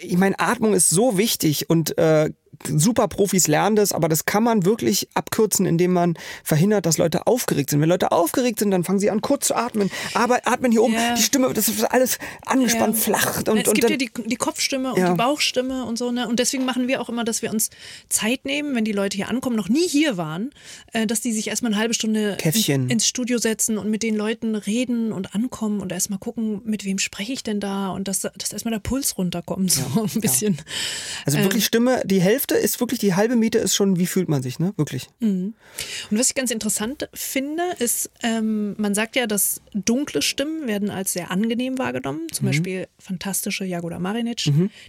ich 0.00 0.16
meine, 0.16 0.40
Atmung 0.40 0.72
ist 0.72 0.88
so 0.88 1.18
wichtig 1.18 1.68
und 1.68 1.98
äh, 1.98 2.30
super 2.66 3.08
Profis 3.08 3.46
lernen 3.46 3.76
das, 3.76 3.92
aber 3.92 4.08
das 4.08 4.24
kann 4.26 4.42
man 4.42 4.64
wirklich 4.64 5.08
abkürzen, 5.14 5.66
indem 5.66 5.92
man 5.92 6.14
verhindert, 6.44 6.86
dass 6.86 6.98
Leute 6.98 7.26
aufgeregt 7.26 7.70
sind. 7.70 7.80
Wenn 7.80 7.88
Leute 7.88 8.12
aufgeregt 8.12 8.58
sind, 8.58 8.70
dann 8.70 8.84
fangen 8.84 8.98
sie 8.98 9.10
an 9.10 9.20
kurz 9.22 9.46
zu 9.48 9.54
atmen, 9.56 9.90
aber 10.14 10.40
atmen 10.44 10.72
hier 10.72 10.82
oben, 10.82 10.94
Ja. 10.94 11.14
die 11.14 11.22
Stimme, 11.22 11.52
das 11.54 11.68
ist 11.68 11.84
alles 11.84 12.18
angespannt, 12.44 12.96
Ja. 12.96 13.02
flach 13.02 13.38
und, 13.38 13.48
es 13.58 13.68
und 13.68 13.74
gibt 13.74 13.84
dann, 13.84 13.90
ja 13.92 13.96
die, 13.96 14.10
die 14.26 14.36
Kopfstimme 14.36 14.92
und 14.94 15.00
Ja. 15.00 15.10
die 15.10 15.16
Bauchstimme 15.16 15.84
und 15.84 15.98
so, 15.98 16.10
ne? 16.10 16.28
Und 16.28 16.38
deswegen 16.38 16.64
machen 16.64 16.88
wir 16.88 17.00
auch 17.00 17.08
immer, 17.08 17.24
dass 17.24 17.42
wir 17.42 17.50
uns 17.50 17.70
Zeit 18.08 18.44
nehmen, 18.44 18.74
wenn 18.74 18.84
die 18.84 18.92
Leute 18.92 19.16
hier 19.16 19.28
ankommen, 19.28 19.56
noch 19.56 19.68
nie 19.68 19.88
hier 19.88 20.16
waren, 20.16 20.50
äh, 20.92 21.06
dass 21.06 21.20
die 21.20 21.32
sich 21.32 21.48
erstmal 21.48 21.72
eine 21.72 21.80
halbe 21.80 21.94
Stunde 21.94 22.36
in, 22.66 22.88
ins 22.90 23.06
Studio 23.06 23.38
setzen 23.38 23.78
und 23.78 23.90
mit 23.90 24.02
den 24.02 24.16
Leuten 24.16 24.54
reden 24.54 25.12
und 25.12 25.34
ankommen 25.34 25.80
und 25.80 25.92
erstmal 25.92 26.18
gucken, 26.18 26.60
mit 26.64 26.84
wem 26.84 26.98
spreche 26.98 27.32
ich 27.32 27.42
denn 27.42 27.60
da 27.60 27.90
und 27.90 28.08
dass, 28.08 28.20
dass 28.20 28.52
erstmal 28.52 28.72
der 28.72 28.80
Puls 28.80 29.16
runterkommt, 29.18 29.70
so 29.72 29.82
ein 30.02 30.20
bisschen. 30.20 30.58
also 31.24 31.38
wirklich 31.38 31.64
Stimme, 31.64 32.02
die 32.04 32.20
Hälfte 32.20 32.47
ist 32.54 32.80
wirklich, 32.80 33.00
die 33.00 33.14
halbe 33.14 33.36
Miete 33.36 33.58
ist 33.58 33.74
schon, 33.74 33.98
wie 33.98 34.06
fühlt 34.06 34.28
man 34.28 34.42
sich, 34.42 34.58
ne? 34.58 34.72
Wirklich. 34.76 35.08
Und 36.10 36.18
was 36.18 36.28
ich 36.28 36.34
ganz 36.34 36.50
interessant 36.50 37.08
finde, 37.12 37.62
ist, 37.78 38.10
ähm, 38.22 38.74
man 38.78 38.94
sagt 38.94 39.16
ja, 39.16 39.26
dass 39.26 39.60
dunkle 39.84 40.22
Stimmen 40.22 40.66
werden 40.66 40.90
als 40.90 41.12
sehr 41.12 41.30
angenehm 41.30 41.78
wahrgenommen. 41.78 42.26
Zum 42.32 42.46
Beispiel 42.46 42.86
fantastische 42.98 43.64
Jagoda 43.64 43.98
Marinic, 43.98 44.44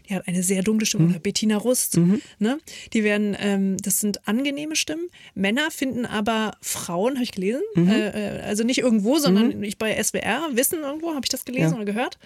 die 0.09 0.15
hat 0.15 0.27
eine 0.27 0.43
sehr 0.43 0.63
dunkle 0.63 0.85
Stimme, 0.85 1.09
oder 1.09 1.19
Bettina 1.19 1.57
Rust. 1.57 1.97
Ne? 2.39 2.59
Die 2.93 3.03
werden, 3.03 3.35
ähm, 3.39 3.77
das 3.77 3.99
sind 3.99 4.27
angenehme 4.27 4.75
Stimmen. 4.75 5.07
Männer 5.35 5.71
finden 5.71 6.05
aber 6.05 6.51
Frauen, 6.61 7.15
habe 7.15 7.23
ich 7.23 7.31
gelesen, 7.31 7.61
äh, 7.77 8.37
äh, 8.37 8.41
also 8.41 8.63
nicht 8.63 8.79
irgendwo, 8.79 9.17
sondern 9.17 9.63
ich 9.63 9.77
bei 9.77 10.01
SWR, 10.01 10.49
Wissen 10.53 10.79
irgendwo, 10.81 11.09
habe 11.09 11.21
ich 11.23 11.29
das 11.29 11.45
gelesen 11.45 11.71
Ja. 11.71 11.75
oder 11.75 11.85
gehört. 11.85 12.17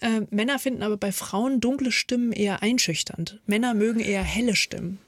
Äh, 0.00 0.22
Männer 0.30 0.58
finden 0.58 0.82
aber 0.82 0.96
bei 0.96 1.12
Frauen 1.12 1.60
dunkle 1.60 1.92
Stimmen 1.92 2.32
eher 2.32 2.62
einschüchternd. 2.62 3.40
Männer 3.46 3.74
mögen 3.74 4.00
eher 4.00 4.22
helle 4.22 4.56
Stimmen. 4.56 4.98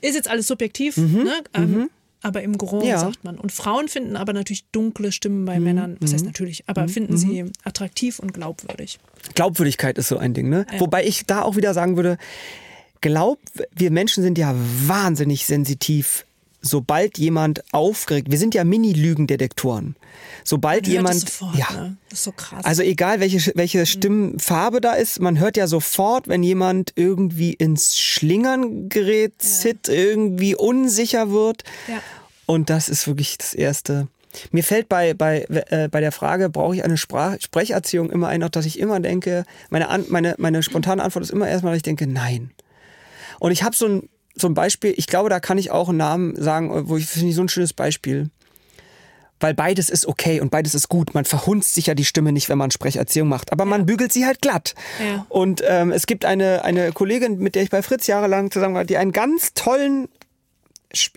Ist 0.00 0.14
jetzt 0.14 0.28
alles 0.28 0.46
subjektiv, 0.46 0.96
ne? 0.96 1.42
Ähm, 1.54 1.90
aber 2.22 2.42
im 2.42 2.58
Gros 2.58 2.84
Ja. 2.84 2.98
sagt 2.98 3.24
man. 3.24 3.38
Und 3.38 3.52
Frauen 3.52 3.88
finden 3.88 4.16
aber 4.16 4.32
natürlich 4.32 4.64
dunkle 4.70 5.12
Stimmen 5.12 5.44
bei 5.44 5.60
Männern, 5.60 5.96
was 6.00 6.12
heißt 6.12 6.24
natürlich, 6.24 6.64
aber 6.68 6.88
finden 6.88 7.16
sie 7.16 7.44
attraktiv 7.64 8.18
und 8.18 8.32
glaubwürdig. 8.34 8.98
Glaubwürdigkeit 9.34 9.98
ist 9.98 10.08
so 10.08 10.18
ein 10.18 10.34
Ding, 10.34 10.48
ne? 10.48 10.66
Wobei 10.78 11.04
ich 11.04 11.26
da 11.26 11.42
auch 11.42 11.56
wieder 11.56 11.74
sagen 11.74 11.96
würde, 11.96 12.18
glaub, 13.00 13.38
wir 13.74 13.90
Menschen 13.90 14.22
sind 14.22 14.38
ja 14.38 14.54
wahnsinnig 14.86 15.46
sensitiv, 15.46 16.24
sobald 16.60 17.18
jemand 17.18 17.62
aufgeregt, 17.72 18.30
wir 18.30 18.38
sind 18.38 18.54
ja 18.54 18.64
Mini-Lügendetektoren. 18.64 19.96
Sobald 20.44 20.82
Man 20.82 20.92
jemand, 20.92 21.20
sofort, 21.20 21.56
ja, 21.56 21.70
ne? 21.72 21.96
Das 22.08 22.18
ist 22.20 22.24
so 22.24 22.32
krass. 22.32 22.64
also 22.64 22.82
egal 22.82 23.20
welche, 23.20 23.52
welche 23.54 23.86
Stimmfarbe 23.86 24.80
da 24.80 24.92
ist, 24.92 25.20
man 25.20 25.38
hört 25.38 25.56
ja 25.56 25.66
sofort, 25.66 26.28
wenn 26.28 26.42
jemand 26.42 26.92
irgendwie 26.96 27.52
ins 27.52 27.96
Schlingern 27.96 28.88
gerät, 28.88 29.34
zit, 29.38 29.88
irgendwie 29.88 30.54
unsicher 30.54 31.30
wird. 31.30 31.64
Ja. 31.86 32.00
Und 32.46 32.70
das 32.70 32.88
ist 32.88 33.06
wirklich 33.06 33.38
das 33.38 33.54
Erste. 33.54 34.08
Mir 34.50 34.64
fällt 34.64 34.88
bei, 34.88 35.14
bei, 35.14 35.46
äh, 35.48 35.88
bei 35.88 36.00
der 36.00 36.12
Frage, 36.12 36.48
brauche 36.48 36.74
ich 36.74 36.84
eine 36.84 36.96
Sprach 36.96 37.36
Sprecherziehung 37.40 38.10
immer 38.10 38.28
ein, 38.28 38.40
dass 38.40 38.66
ich 38.66 38.78
immer 38.78 39.00
denke, 39.00 39.44
meine, 39.70 39.88
An 39.88 40.04
meine, 40.08 40.34
meine 40.38 40.62
spontane 40.62 41.02
Antwort 41.02 41.24
ist 41.24 41.30
immer 41.30 41.48
erstmal, 41.48 41.72
dass 41.72 41.78
ich 41.78 41.82
denke, 41.82 42.06
nein. 42.06 42.50
Und 43.38 43.52
ich 43.52 43.62
habe 43.62 43.76
so 43.76 43.86
ein, 43.86 44.08
ein 44.46 44.54
Beispiel, 44.54 44.94
ich 44.96 45.06
glaube, 45.06 45.28
da 45.30 45.40
kann 45.40 45.58
ich 45.58 45.70
auch 45.70 45.88
einen 45.88 45.98
Namen 45.98 46.40
sagen, 46.40 46.88
wo 46.88 46.96
ich 46.96 47.06
finde 47.06 47.30
ich 47.30 47.34
so 47.34 47.42
ein 47.42 47.48
schönes 47.48 47.72
Beispiel. 47.72 48.30
Weil 49.40 49.54
beides 49.54 49.88
ist 49.88 50.06
okay 50.06 50.40
und 50.40 50.50
beides 50.50 50.74
ist 50.74 50.88
gut. 50.88 51.14
Man 51.14 51.24
verhunzt 51.24 51.74
sich 51.74 51.86
ja 51.86 51.94
die 51.94 52.04
Stimme 52.04 52.32
nicht, 52.32 52.48
wenn 52.48 52.58
man 52.58 52.72
Sprecherziehung 52.72 53.28
macht. 53.28 53.52
Aber 53.52 53.64
man 53.64 53.86
bügelt 53.86 54.12
sie 54.12 54.26
halt 54.26 54.42
glatt. 54.42 54.74
Ja. 54.98 55.26
Und 55.28 55.62
ähm, 55.66 55.92
es 55.92 56.06
gibt 56.06 56.24
eine, 56.24 56.64
eine 56.64 56.90
Kollegin, 56.90 57.38
mit 57.38 57.54
der 57.54 57.62
ich 57.62 57.70
bei 57.70 57.82
Fritz 57.82 58.08
jahrelang 58.08 58.50
zusammen 58.50 58.74
war, 58.74 58.84
die 58.84 58.96
einen 58.96 59.12
ganz 59.12 59.54
tollen 59.54 60.08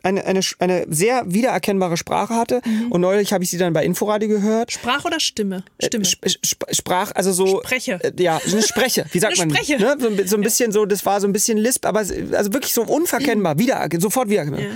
eine, 0.03 0.25
eine, 0.25 0.41
eine 0.59 0.85
sehr 0.89 1.23
wiedererkennbare 1.27 1.95
Sprache 1.97 2.35
hatte. 2.35 2.61
Mhm. 2.65 2.91
Und 2.91 3.01
neulich 3.01 3.31
habe 3.33 3.43
ich 3.43 3.49
sie 3.49 3.57
dann 3.57 3.73
bei 3.73 3.85
Inforadio 3.85 4.27
gehört. 4.27 4.71
Sprach 4.71 5.05
oder 5.05 5.19
Stimme? 5.19 5.63
Stimme. 5.81 6.03
Sp 6.03 6.27
sp 6.35 6.61
sprach, 6.71 7.11
also 7.15 7.31
so. 7.31 7.61
Spreche. 7.63 7.99
Äh, 8.03 8.11
ja, 8.21 8.39
eine 8.45 8.61
Spreche. 8.61 9.05
Wie 9.11 9.19
sagt 9.19 9.39
Eine 9.39 9.53
man? 9.53 9.55
Spreche. 9.63 9.79
Ne? 9.81 9.95
So, 9.99 10.07
ein 10.07 10.27
so 10.27 10.35
ein 10.35 10.41
bisschen 10.41 10.71
so, 10.71 10.85
das 10.85 11.05
war 11.05 11.21
so 11.21 11.27
ein 11.27 11.33
bisschen 11.33 11.57
Lisp, 11.57 11.85
aber 11.85 11.99
also 11.99 12.53
wirklich 12.53 12.73
so 12.73 12.83
unverkennbar, 12.83 13.57
wieder, 13.59 13.87
sofort 13.99 14.29
wiedererkennbar. 14.29 14.63
Ja. 14.65 14.71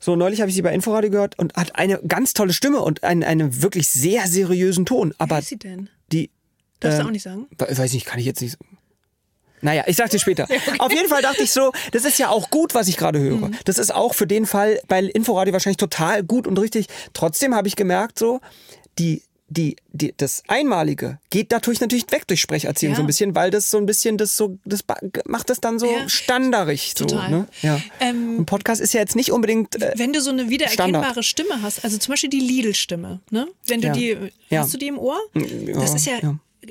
So, 0.00 0.16
neulich 0.16 0.40
habe 0.40 0.50
ich 0.50 0.54
sie 0.54 0.62
bei 0.62 0.74
Inforadio 0.74 1.10
gehört 1.10 1.38
und 1.38 1.54
hat 1.54 1.76
eine 1.76 1.98
ganz 2.06 2.34
tolle 2.34 2.52
Stimme 2.52 2.80
und 2.80 3.04
einen, 3.04 3.22
einen 3.22 3.62
wirklich 3.62 3.88
sehr 3.88 4.26
seriösen 4.26 4.84
Ton. 4.84 5.10
Wie 5.10 5.14
Aber 5.18 5.38
ist 5.38 5.48
sie 5.48 5.56
denn? 5.58 5.88
die. 6.12 6.30
Darfst 6.80 6.98
ähm, 6.98 7.02
du 7.04 7.08
auch 7.08 7.12
nicht 7.12 7.22
sagen? 7.22 7.46
we- 7.56 7.78
Weiß 7.78 7.92
nicht, 7.94 8.04
kann 8.04 8.18
ich 8.18 8.26
jetzt 8.26 8.42
nicht. 8.42 8.58
Naja, 9.64 9.82
ich 9.86 9.96
sag 9.96 10.10
dir 10.10 10.18
später. 10.18 10.46
Auf 10.78 10.92
jeden 10.92 11.08
Fall 11.08 11.22
dachte 11.22 11.42
ich 11.42 11.50
so, 11.50 11.72
das 11.92 12.04
ist 12.04 12.18
ja 12.18 12.28
auch 12.28 12.50
gut, 12.50 12.74
was 12.74 12.86
ich 12.86 12.96
gerade 12.96 13.18
höre. 13.18 13.48
Mhm. 13.48 13.54
Das 13.64 13.78
ist 13.78 13.92
auch 13.94 14.14
für 14.14 14.26
den 14.26 14.46
Fall 14.46 14.78
bei 14.88 15.00
Inforadio 15.02 15.52
wahrscheinlich 15.54 15.78
total 15.78 16.22
gut 16.22 16.46
und 16.46 16.58
richtig. 16.58 16.86
Trotzdem 17.14 17.54
habe 17.54 17.66
ich 17.66 17.74
gemerkt, 17.74 18.18
so, 18.18 18.40
die, 18.98 19.22
die, 19.48 19.76
die, 19.92 20.12
das 20.16 20.42
Einmalige 20.48 21.18
geht 21.30 21.50
dadurch 21.52 21.80
natürlich 21.80 22.04
weg 22.10 22.26
durch 22.26 22.40
Sprecherziehung 22.40 22.92
Ja. 22.92 22.96
so 22.96 23.02
ein 23.02 23.06
bisschen, 23.06 23.34
weil 23.34 23.50
das 23.50 23.70
so 23.70 23.78
ein 23.78 23.86
bisschen 23.86 24.18
das 24.18 24.36
so, 24.36 24.58
das 24.64 24.80
macht 25.26 25.48
das 25.50 25.60
dann 25.60 25.78
so 25.78 25.86
Ja. 25.86 26.08
standardig. 26.08 26.92
So, 26.96 27.06
Total. 27.06 27.30
ne? 27.30 27.46
ja. 27.62 27.80
Ähm, 28.00 28.38
und 28.40 28.46
Podcast 28.46 28.80
ist 28.80 28.92
ja 28.94 29.00
jetzt 29.00 29.16
nicht 29.16 29.32
unbedingt. 29.32 29.80
Äh, 29.80 29.92
Wenn 29.96 30.12
du 30.12 30.20
so 30.20 30.30
eine 30.30 30.48
wiedererkennbare 30.50 31.22
Standard. 31.22 31.24
Stimme 31.24 31.62
hast, 31.62 31.84
also 31.84 31.96
zum 31.98 32.12
Beispiel 32.12 32.30
die 32.30 32.40
Lidl-Stimme, 32.40 33.20
ne? 33.30 33.46
Wenn 33.66 33.80
du 33.80 33.86
Ja. 33.88 33.92
die, 33.94 34.16
hast 34.52 34.74
du 34.74 34.78
die 34.78 34.88
im 34.88 34.98
Ohr? 34.98 35.18
ja, 35.34 35.74
das 35.80 35.94
ist 35.94 36.06
ja. 36.06 36.18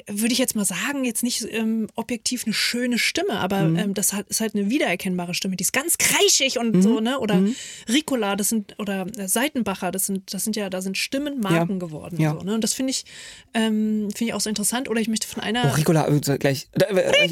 Würde 0.07 0.33
ich 0.33 0.39
jetzt 0.39 0.55
mal 0.55 0.65
sagen, 0.65 1.03
jetzt 1.03 1.23
nicht 1.23 1.45
ähm, 1.51 1.87
objektiv 1.95 2.43
eine 2.45 2.53
schöne 2.53 2.97
Stimme, 2.99 3.33
aber 3.33 3.61
Mhm. 3.63 3.75
ähm, 3.77 3.93
das 3.93 4.13
hat, 4.13 4.27
ist 4.29 4.41
halt 4.41 4.55
eine 4.55 4.69
wiedererkennbare 4.69 5.33
Stimme, 5.33 5.55
die 5.55 5.63
ist 5.63 5.73
ganz 5.73 5.97
kreischig 5.97 6.57
und 6.59 6.81
so, 6.81 6.97
Mhm. 6.97 7.03
ne? 7.03 7.19
Oder 7.19 7.41
Ricola, 7.89 8.35
das 8.35 8.49
sind, 8.49 8.75
oder 8.79 9.05
äh, 9.17 9.27
Seitenbacher, 9.27 9.91
das 9.91 10.05
sind, 10.05 10.33
das 10.33 10.43
sind 10.43 10.55
ja, 10.55 10.69
da 10.69 10.81
sind 10.81 10.97
Stimmen 10.97 11.39
Marken 11.39 11.79
geworden. 11.79 12.19
Ja. 12.19 12.33
So, 12.33 12.41
ne? 12.45 12.53
Und 12.55 12.63
das 12.63 12.73
finde 12.73 12.91
ich, 12.91 13.05
ähm, 13.53 14.09
finde 14.15 14.25
ich 14.31 14.33
auch 14.33 14.41
so 14.41 14.49
interessant. 14.49 14.89
Oder 14.89 15.01
ich 15.01 15.07
möchte 15.07 15.27
von 15.27 15.41
einer. 15.43 15.65
oh, 15.71 15.75
Ricola, 15.75 16.07
äh, 16.07 16.37
gleich. 16.37 16.67
Äh, 16.73 17.31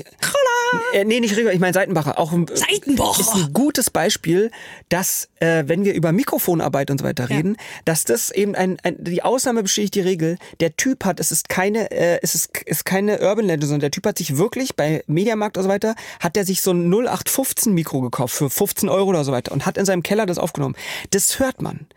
äh, 0.94 1.04
nee, 1.06 1.20
nicht 1.20 1.36
Ricola, 1.36 1.54
ich 1.54 1.60
meine 1.60 1.74
Seitenbacher. 1.74 2.18
Auch 2.20 2.32
ein, 2.32 2.46
Seitenbacher. 2.48 3.20
ist 3.22 3.34
ein 3.36 3.54
gutes 3.54 3.90
Beispiel, 3.90 4.52
dass, 4.90 5.30
äh, 5.40 5.64
wenn 5.68 5.84
wir 5.86 5.94
über 5.94 6.12
Mikrofonarbeit 6.12 6.92
und 6.92 7.00
so 7.00 7.06
weiter 7.06 7.28
Ja. 7.30 7.38
reden, 7.38 7.58
dass 7.86 8.06
das 8.06 8.32
eben 8.32 8.56
ein, 8.56 8.78
ein, 8.84 8.96
die 9.00 9.22
Ausnahme 9.24 9.64
bestätigt 9.64 9.96
die 9.96 10.02
Regel. 10.02 10.38
Der 10.60 10.76
Typ 10.78 11.06
hat, 11.06 11.20
es 11.20 11.32
ist 11.32 11.50
keine, 11.50 11.92
äh, 11.92 12.20
es 12.22 12.36
ist, 12.36 12.51
ist 12.66 12.86
keine 12.86 13.20
Urban 13.22 13.46
Legend, 13.46 13.64
sondern 13.64 13.80
der 13.82 13.92
Typ 13.92 14.06
hat 14.06 14.18
sich 14.18 14.38
wirklich 14.38 14.76
bei 14.76 15.04
Mediamarkt 15.08 15.58
und 15.58 15.64
so 15.64 15.70
weiter, 15.70 15.96
hat 16.20 16.36
er 16.38 16.46
sich 16.46 16.62
so 16.62 16.72
ein 16.72 16.90
0815 16.92 17.74
Mikro 17.74 18.02
gekauft 18.02 18.36
für 18.36 18.50
15 18.50 18.90
Euro 18.90 19.10
oder 19.10 19.24
so 19.24 19.32
weiter 19.32 19.52
und 19.52 19.66
hat 19.66 19.78
in 19.78 19.86
seinem 19.86 20.04
Keller 20.04 20.26
das 20.26 20.38
aufgenommen. 20.38 20.76
Das 21.12 21.40
hört 21.40 21.62
man. 21.62 21.88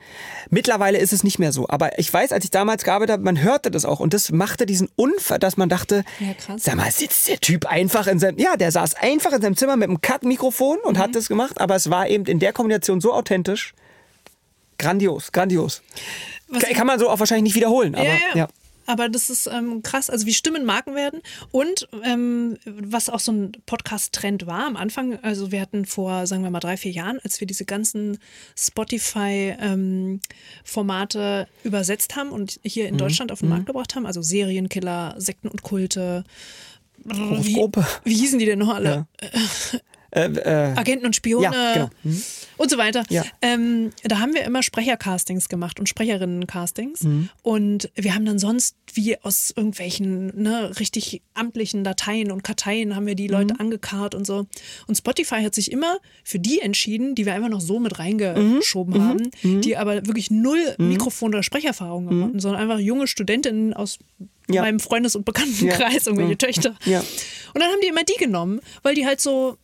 Mittlerweile 0.51 0.99
ist 0.99 1.13
es 1.13 1.25
nicht 1.25 1.39
mehr 1.39 1.53
so. 1.53 1.69
Aber 1.69 1.99
ich 1.99 2.13
weiß, 2.13 2.33
als 2.33 2.45
ich 2.45 2.51
damals 2.51 2.85
gearbeitet 2.85 3.13
habe, 3.15 3.23
man 3.25 3.43
hörte 3.43 3.71
das 3.71 3.85
auch. 3.85 4.01
Und 4.01 4.15
das 4.15 4.31
machte 4.31 4.67
diesen 4.67 4.89
Unfall, 4.97 5.39
dass 5.39 5.57
man 5.57 5.69
dachte, 5.69 6.05
Ja, 6.21 6.57
sag 6.57 6.77
mal, 6.77 6.91
sitzt 6.91 7.29
der 7.29 7.41
Typ 7.41 7.67
einfach 7.67 8.07
in 8.07 8.19
seinem, 8.19 8.39
ja, 8.39 8.57
der 8.57 8.71
saß 8.71 8.95
einfach 8.95 9.33
in 9.33 9.43
seinem 9.43 9.57
Zimmer 9.57 9.77
mit 9.77 9.89
einem 9.89 10.01
Cut-Mikrofon 10.01 10.79
und 10.85 10.97
Mhm. 10.97 10.99
hat 11.01 11.15
das 11.15 11.29
gemacht. 11.29 11.61
Aber 11.61 11.75
es 11.75 11.91
war 11.91 12.09
eben 12.09 12.25
in 12.27 12.39
der 12.39 12.53
Kombination 12.53 13.01
so 13.01 13.13
authentisch. 13.13 13.75
Grandios, 14.79 15.33
grandios. 15.33 15.83
Was 16.49 16.63
Kann, 16.65 16.75
kann 16.75 16.87
man 16.87 16.99
so 16.99 17.09
auch 17.09 17.19
wahrscheinlich 17.19 17.45
nicht 17.45 17.55
wiederholen. 17.57 17.95
Aber, 17.95 18.05
ja, 18.05 18.11
ja. 18.15 18.37
ja. 18.37 18.49
Aber 18.87 19.09
das 19.09 19.31
ist 19.31 19.47
ähm, 19.47 19.83
krass, 19.83 20.11
also 20.11 20.27
wie 20.27 20.35
Stimmen 20.35 20.65
Marken 20.65 20.95
werden. 20.95 21.21
Und 21.51 21.89
ähm, 22.03 22.59
was 22.67 23.09
auch 23.09 23.21
so 23.21 23.33
ein 23.33 23.53
Podcast-Trend 23.67 24.47
war 24.47 24.67
am 24.67 24.77
Anfang, 24.77 25.19
also 25.23 25.53
wir 25.53 25.61
hatten 25.61 25.85
vor, 25.87 26.27
sagen 26.27 26.43
wir 26.43 26.51
mal, 26.51 26.61
drei, 26.61 26.77
vier 26.77 26.93
Jahren, 26.93 27.19
als 27.25 27.41
wir 27.41 27.47
diese 27.47 27.65
ganzen 27.65 28.19
Spotify-Formate 28.57 31.49
übersetzt 31.65 32.17
haben 32.17 32.31
und 32.31 32.61
hier 32.63 32.85
Mhm. 32.85 32.89
in 32.91 32.99
Deutschland 32.99 33.33
auf 33.33 33.41
den 33.41 33.49
Markt 33.49 33.67
gebracht 33.67 33.95
haben, 33.95 34.07
also 34.07 34.23
Serienkiller, 34.23 35.15
Sekten 35.19 35.49
und 35.49 35.63
Kulte. 35.63 36.25
Wie, 37.05 37.57
wie 38.05 38.15
hießen 38.15 38.39
die 38.39 38.47
denn 38.47 38.59
noch 38.61 38.75
alle? 38.75 39.07
Äh, 40.15 40.27
äh, 40.27 40.73
Agenten 40.79 41.07
und 41.07 41.17
Spione 41.17 41.45
Ja, 41.45 41.73
genau. 41.75 41.91
Mhm. 42.05 42.23
und 42.57 42.71
so 42.71 42.79
weiter. 42.79 43.03
Ja. 43.09 43.25
Ähm, 43.43 43.91
da 44.05 44.21
haben 44.21 44.33
wir 44.35 44.45
immer 44.45 44.63
Sprechercastings 44.63 45.49
gemacht 45.49 45.81
und 45.81 45.89
Sprecherinnen-Castings. 45.89 47.03
Mhm. 47.03 47.29
Und 47.43 47.91
wir 47.97 48.15
haben 48.15 48.25
dann 48.25 48.39
sonst 48.39 48.77
wie 48.93 49.19
aus 49.23 49.53
irgendwelchen 49.57 50.41
ne, 50.41 50.71
richtig 50.79 51.23
amtlichen 51.35 51.83
Dateien 51.85 52.31
und 52.31 52.45
Karteien 52.45 52.95
haben 52.95 53.07
wir 53.07 53.17
die 53.17 53.25
Mhm. 53.27 53.33
Leute 53.35 53.55
angekarrt 53.61 54.15
und 54.15 54.25
so. 54.27 54.47
Und 54.87 54.95
Spotify 54.95 55.43
hat 55.43 55.55
sich 55.55 55.73
immer 55.73 55.99
für 56.23 56.39
die 56.39 56.61
entschieden, 56.61 57.15
die 57.15 57.27
wir 57.27 57.35
einfach 57.35 57.49
noch 57.49 57.61
so 57.61 57.81
mit 57.81 57.93
Mhm. 57.95 57.99
reingeschoben 57.99 59.03
haben, 59.03 59.31
die 59.43 59.77
aber 59.77 60.07
wirklich 60.07 60.31
null 60.31 60.75
Mikrofon- 60.79 61.31
oder 61.31 61.43
Sprecherfahrung 61.43 62.07
hatten, 62.07 62.39
sondern 62.41 62.63
einfach 62.63 62.79
junge 62.79 63.07
Studentinnen 63.09 63.75
aus 63.75 63.99
Ja. 64.49 64.63
meinem 64.63 64.79
Freundes- 64.79 65.17
und 65.17 65.25
Bekanntenkreis, 65.25 66.07
irgendwelche 66.07 66.37
Töchter. 66.39 66.77
Ja. 66.85 67.01
Und 67.01 67.61
dann 67.61 67.71
haben 67.71 67.81
die 67.83 67.89
immer 67.89 68.05
die 68.05 68.17
genommen, 68.19 68.61
weil 68.83 68.95
die 68.95 69.07
halt 69.07 69.21
so 69.21 69.57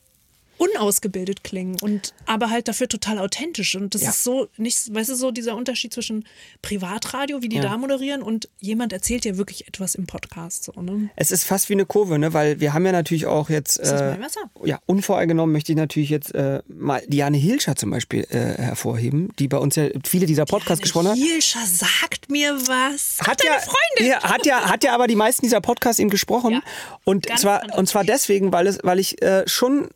unausgebildet 0.60 1.42
klingen 1.42 1.76
und 1.80 2.12
aber 2.26 2.50
halt 2.50 2.68
dafür 2.68 2.86
total 2.86 3.18
authentisch 3.18 3.74
und 3.76 3.94
das 3.94 4.02
Ja. 4.02 4.10
ist 4.10 4.24
so 4.24 4.46
nicht 4.58 4.92
weißt 4.94 5.08
du 5.08 5.14
so 5.14 5.30
dieser 5.30 5.56
Unterschied 5.56 5.94
zwischen 5.94 6.26
Privatradio 6.60 7.40
wie 7.42 7.48
die 7.48 7.56
Ja. 7.56 7.62
da 7.62 7.78
moderieren 7.78 8.20
und 8.22 8.48
jemand 8.60 8.92
erzählt 8.92 9.24
dir 9.24 9.38
wirklich 9.38 9.66
etwas 9.66 9.94
im 9.94 10.06
Podcast 10.06 10.64
so 10.64 10.72
ne 10.82 11.08
Es 11.16 11.30
ist 11.30 11.44
fast 11.44 11.68
wie 11.70 11.72
eine 11.72 11.86
Kurve, 11.86 12.18
ne? 12.18 12.34
weil 12.34 12.60
wir 12.60 12.74
haben 12.74 12.84
ja 12.84 12.92
natürlich 12.92 13.24
auch 13.26 13.48
jetzt, 13.48 13.78
Ist 13.78 13.90
das 13.90 14.00
äh, 14.02 14.10
mein 14.10 14.22
Wasser? 14.22 14.40
ja, 14.64 14.78
unvoreingenommen 14.86 15.52
möchte 15.52 15.72
ich 15.72 15.76
natürlich 15.76 16.10
jetzt 16.10 16.34
äh, 16.34 16.60
mal 16.68 17.02
Diane 17.06 17.38
Hilscher 17.38 17.74
zum 17.76 17.90
Beispiel 17.90 18.26
äh, 18.30 18.36
hervorheben, 18.60 19.30
die 19.38 19.48
bei 19.48 19.56
uns 19.58 19.76
ja 19.76 19.88
viele 20.04 20.26
dieser 20.26 20.44
Podcasts 20.44 20.82
gesprochen 20.82 21.08
hat. 21.08 21.16
Hilscher 21.16 21.64
sagt 21.66 22.30
mir 22.30 22.52
was 22.68 23.18
Hat 23.26 23.42
ja, 23.42 23.52
Freundin 23.58 24.12
ja, 24.12 24.22
hat 24.22 24.44
ja, 24.44 24.68
hat 24.70 24.84
ja 24.84 24.94
aber 24.94 25.06
die 25.06 25.16
meisten 25.16 25.42
dieser 25.46 25.60
Podcasts 25.62 25.98
eben 25.98 26.10
gesprochen. 26.10 26.52
Ja, 26.52 26.62
und 27.04 27.26
ganz 27.26 27.40
zwar, 27.40 27.62
und 27.78 27.88
zwar 27.88 28.04
deswegen, 28.04 28.52
weil 28.52 28.66
es, 28.66 28.78
weil 28.82 28.98
ich 28.98 29.20
äh, 29.22 29.42
schon 29.48 29.88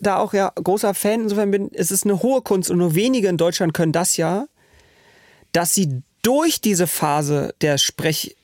da 0.00 0.18
auch 0.18 0.32
ja 0.34 0.52
großer 0.54 0.94
Fan 0.94 1.22
insofern 1.22 1.50
bin, 1.50 1.70
es 1.72 1.90
ist 1.90 2.04
eine 2.04 2.22
hohe 2.22 2.42
Kunst 2.42 2.70
und 2.70 2.78
nur 2.78 2.94
wenige 2.94 3.28
in 3.28 3.36
Deutschland 3.36 3.74
können 3.74 3.92
das 3.92 4.16
ja, 4.16 4.46
dass 5.52 5.74
sie 5.74 6.02
durch 6.22 6.60
diese 6.60 6.86
Phase 6.86 7.54
der 7.60 7.78
Sprech, 7.78 8.36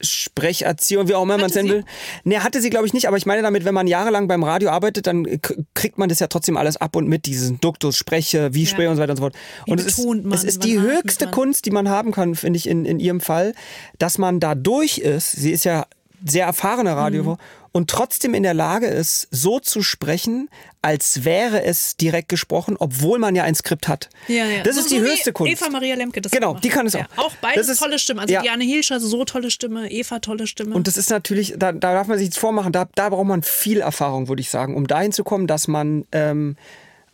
Sprecherziehung, 0.00 1.08
wie 1.08 1.14
auch 1.14 1.24
immer 1.24 1.38
man 1.38 1.46
es 1.46 1.56
nennen 1.56 1.68
will. 1.70 1.84
Nee, 2.24 2.38
hatte 2.38 2.60
sie, 2.60 2.70
glaube 2.70 2.86
ich, 2.86 2.92
nicht, 2.92 3.08
aber 3.08 3.16
ich 3.16 3.26
meine 3.26 3.42
damit, 3.42 3.64
wenn 3.64 3.74
man 3.74 3.86
jahrelang 3.86 4.28
beim 4.28 4.44
Radio 4.44 4.70
arbeitet, 4.70 5.06
dann 5.06 5.26
kriegt 5.74 5.98
man 5.98 6.08
das 6.08 6.20
ja 6.20 6.28
trotzdem 6.28 6.56
alles 6.56 6.76
ab 6.76 6.94
und 6.94 7.08
mit, 7.08 7.26
diesen 7.26 7.60
Duktus, 7.60 7.96
Spreche, 7.96 8.54
wie 8.54 8.62
Ja. 8.62 8.68
spreche 8.68 8.90
und 8.90 8.96
so 8.96 9.02
weiter 9.02 9.12
und 9.12 9.16
so 9.16 9.22
fort. 9.22 9.34
Wie 9.66 9.72
und 9.72 9.80
es 9.80 9.86
ist, 9.86 10.04
man, 10.04 10.32
es 10.32 10.44
ist 10.44 10.62
die 10.62 10.80
höchste? 10.80 11.28
Kunst, 11.28 11.66
die 11.66 11.70
man 11.70 11.88
haben 11.88 12.12
kann, 12.12 12.34
finde 12.36 12.58
ich, 12.58 12.68
in, 12.68 12.84
in 12.84 13.00
ihrem 13.00 13.20
Fall, 13.20 13.54
dass 13.98 14.18
man 14.18 14.38
da 14.40 14.54
durch 14.54 14.98
ist. 14.98 15.32
Sie 15.32 15.50
ist 15.50 15.64
ja 15.64 15.86
sehr 16.24 16.46
erfahrene 16.46 16.96
Radio 16.96 17.22
Mhm. 17.22 17.36
und 17.72 17.90
trotzdem 17.90 18.34
in 18.34 18.42
der 18.42 18.54
Lage 18.54 18.86
ist, 18.86 19.28
so 19.30 19.60
zu 19.60 19.82
sprechen, 19.82 20.48
als 20.82 21.24
wäre 21.24 21.62
es 21.64 21.96
direkt 21.96 22.28
gesprochen, 22.28 22.76
obwohl 22.78 23.18
man 23.18 23.34
ja 23.36 23.44
ein 23.44 23.54
Skript 23.54 23.88
hat. 23.88 24.08
ja, 24.28 24.44
ja. 24.46 24.62
Das 24.62 24.74
so, 24.76 24.80
ist 24.82 24.90
die 24.90 24.98
so 25.00 25.04
höchste 25.04 25.32
Kunst. 25.32 25.52
Eva 25.52 25.70
Maria 25.70 25.94
Lemke 25.94 26.20
das 26.20 26.32
Genau, 26.32 26.54
die 26.54 26.68
kann 26.68 26.86
es 26.86 26.94
ja. 26.94 27.06
auch. 27.16 27.26
auch 27.26 27.34
beides 27.40 27.68
ist- 27.68 27.78
tolle 27.78 27.98
Stimmen 27.98 28.20
also 28.20 28.32
ja. 28.34 28.42
Diane 28.42 28.64
Hilscher 28.64 29.00
so 29.00 29.24
tolle 29.24 29.50
Stimme 29.50 29.90
Eva 29.90 30.18
tolle 30.18 30.46
Stimme 30.46 30.74
Und 30.74 30.86
das 30.86 30.96
ist 30.96 31.10
natürlich, 31.10 31.54
da, 31.56 31.72
da 31.72 31.92
darf 31.92 32.06
man 32.06 32.18
sich 32.18 32.28
jetzt 32.28 32.38
vormachen, 32.38 32.72
da, 32.72 32.88
da 32.94 33.08
braucht 33.10 33.26
man 33.26 33.42
viel 33.42 33.80
Erfahrung, 33.80 34.28
würde 34.28 34.40
ich 34.40 34.50
sagen, 34.50 34.74
um 34.76 34.86
dahin 34.86 35.12
zu 35.12 35.24
kommen, 35.24 35.46
dass 35.46 35.68
man, 35.68 36.04
ähm, 36.12 36.56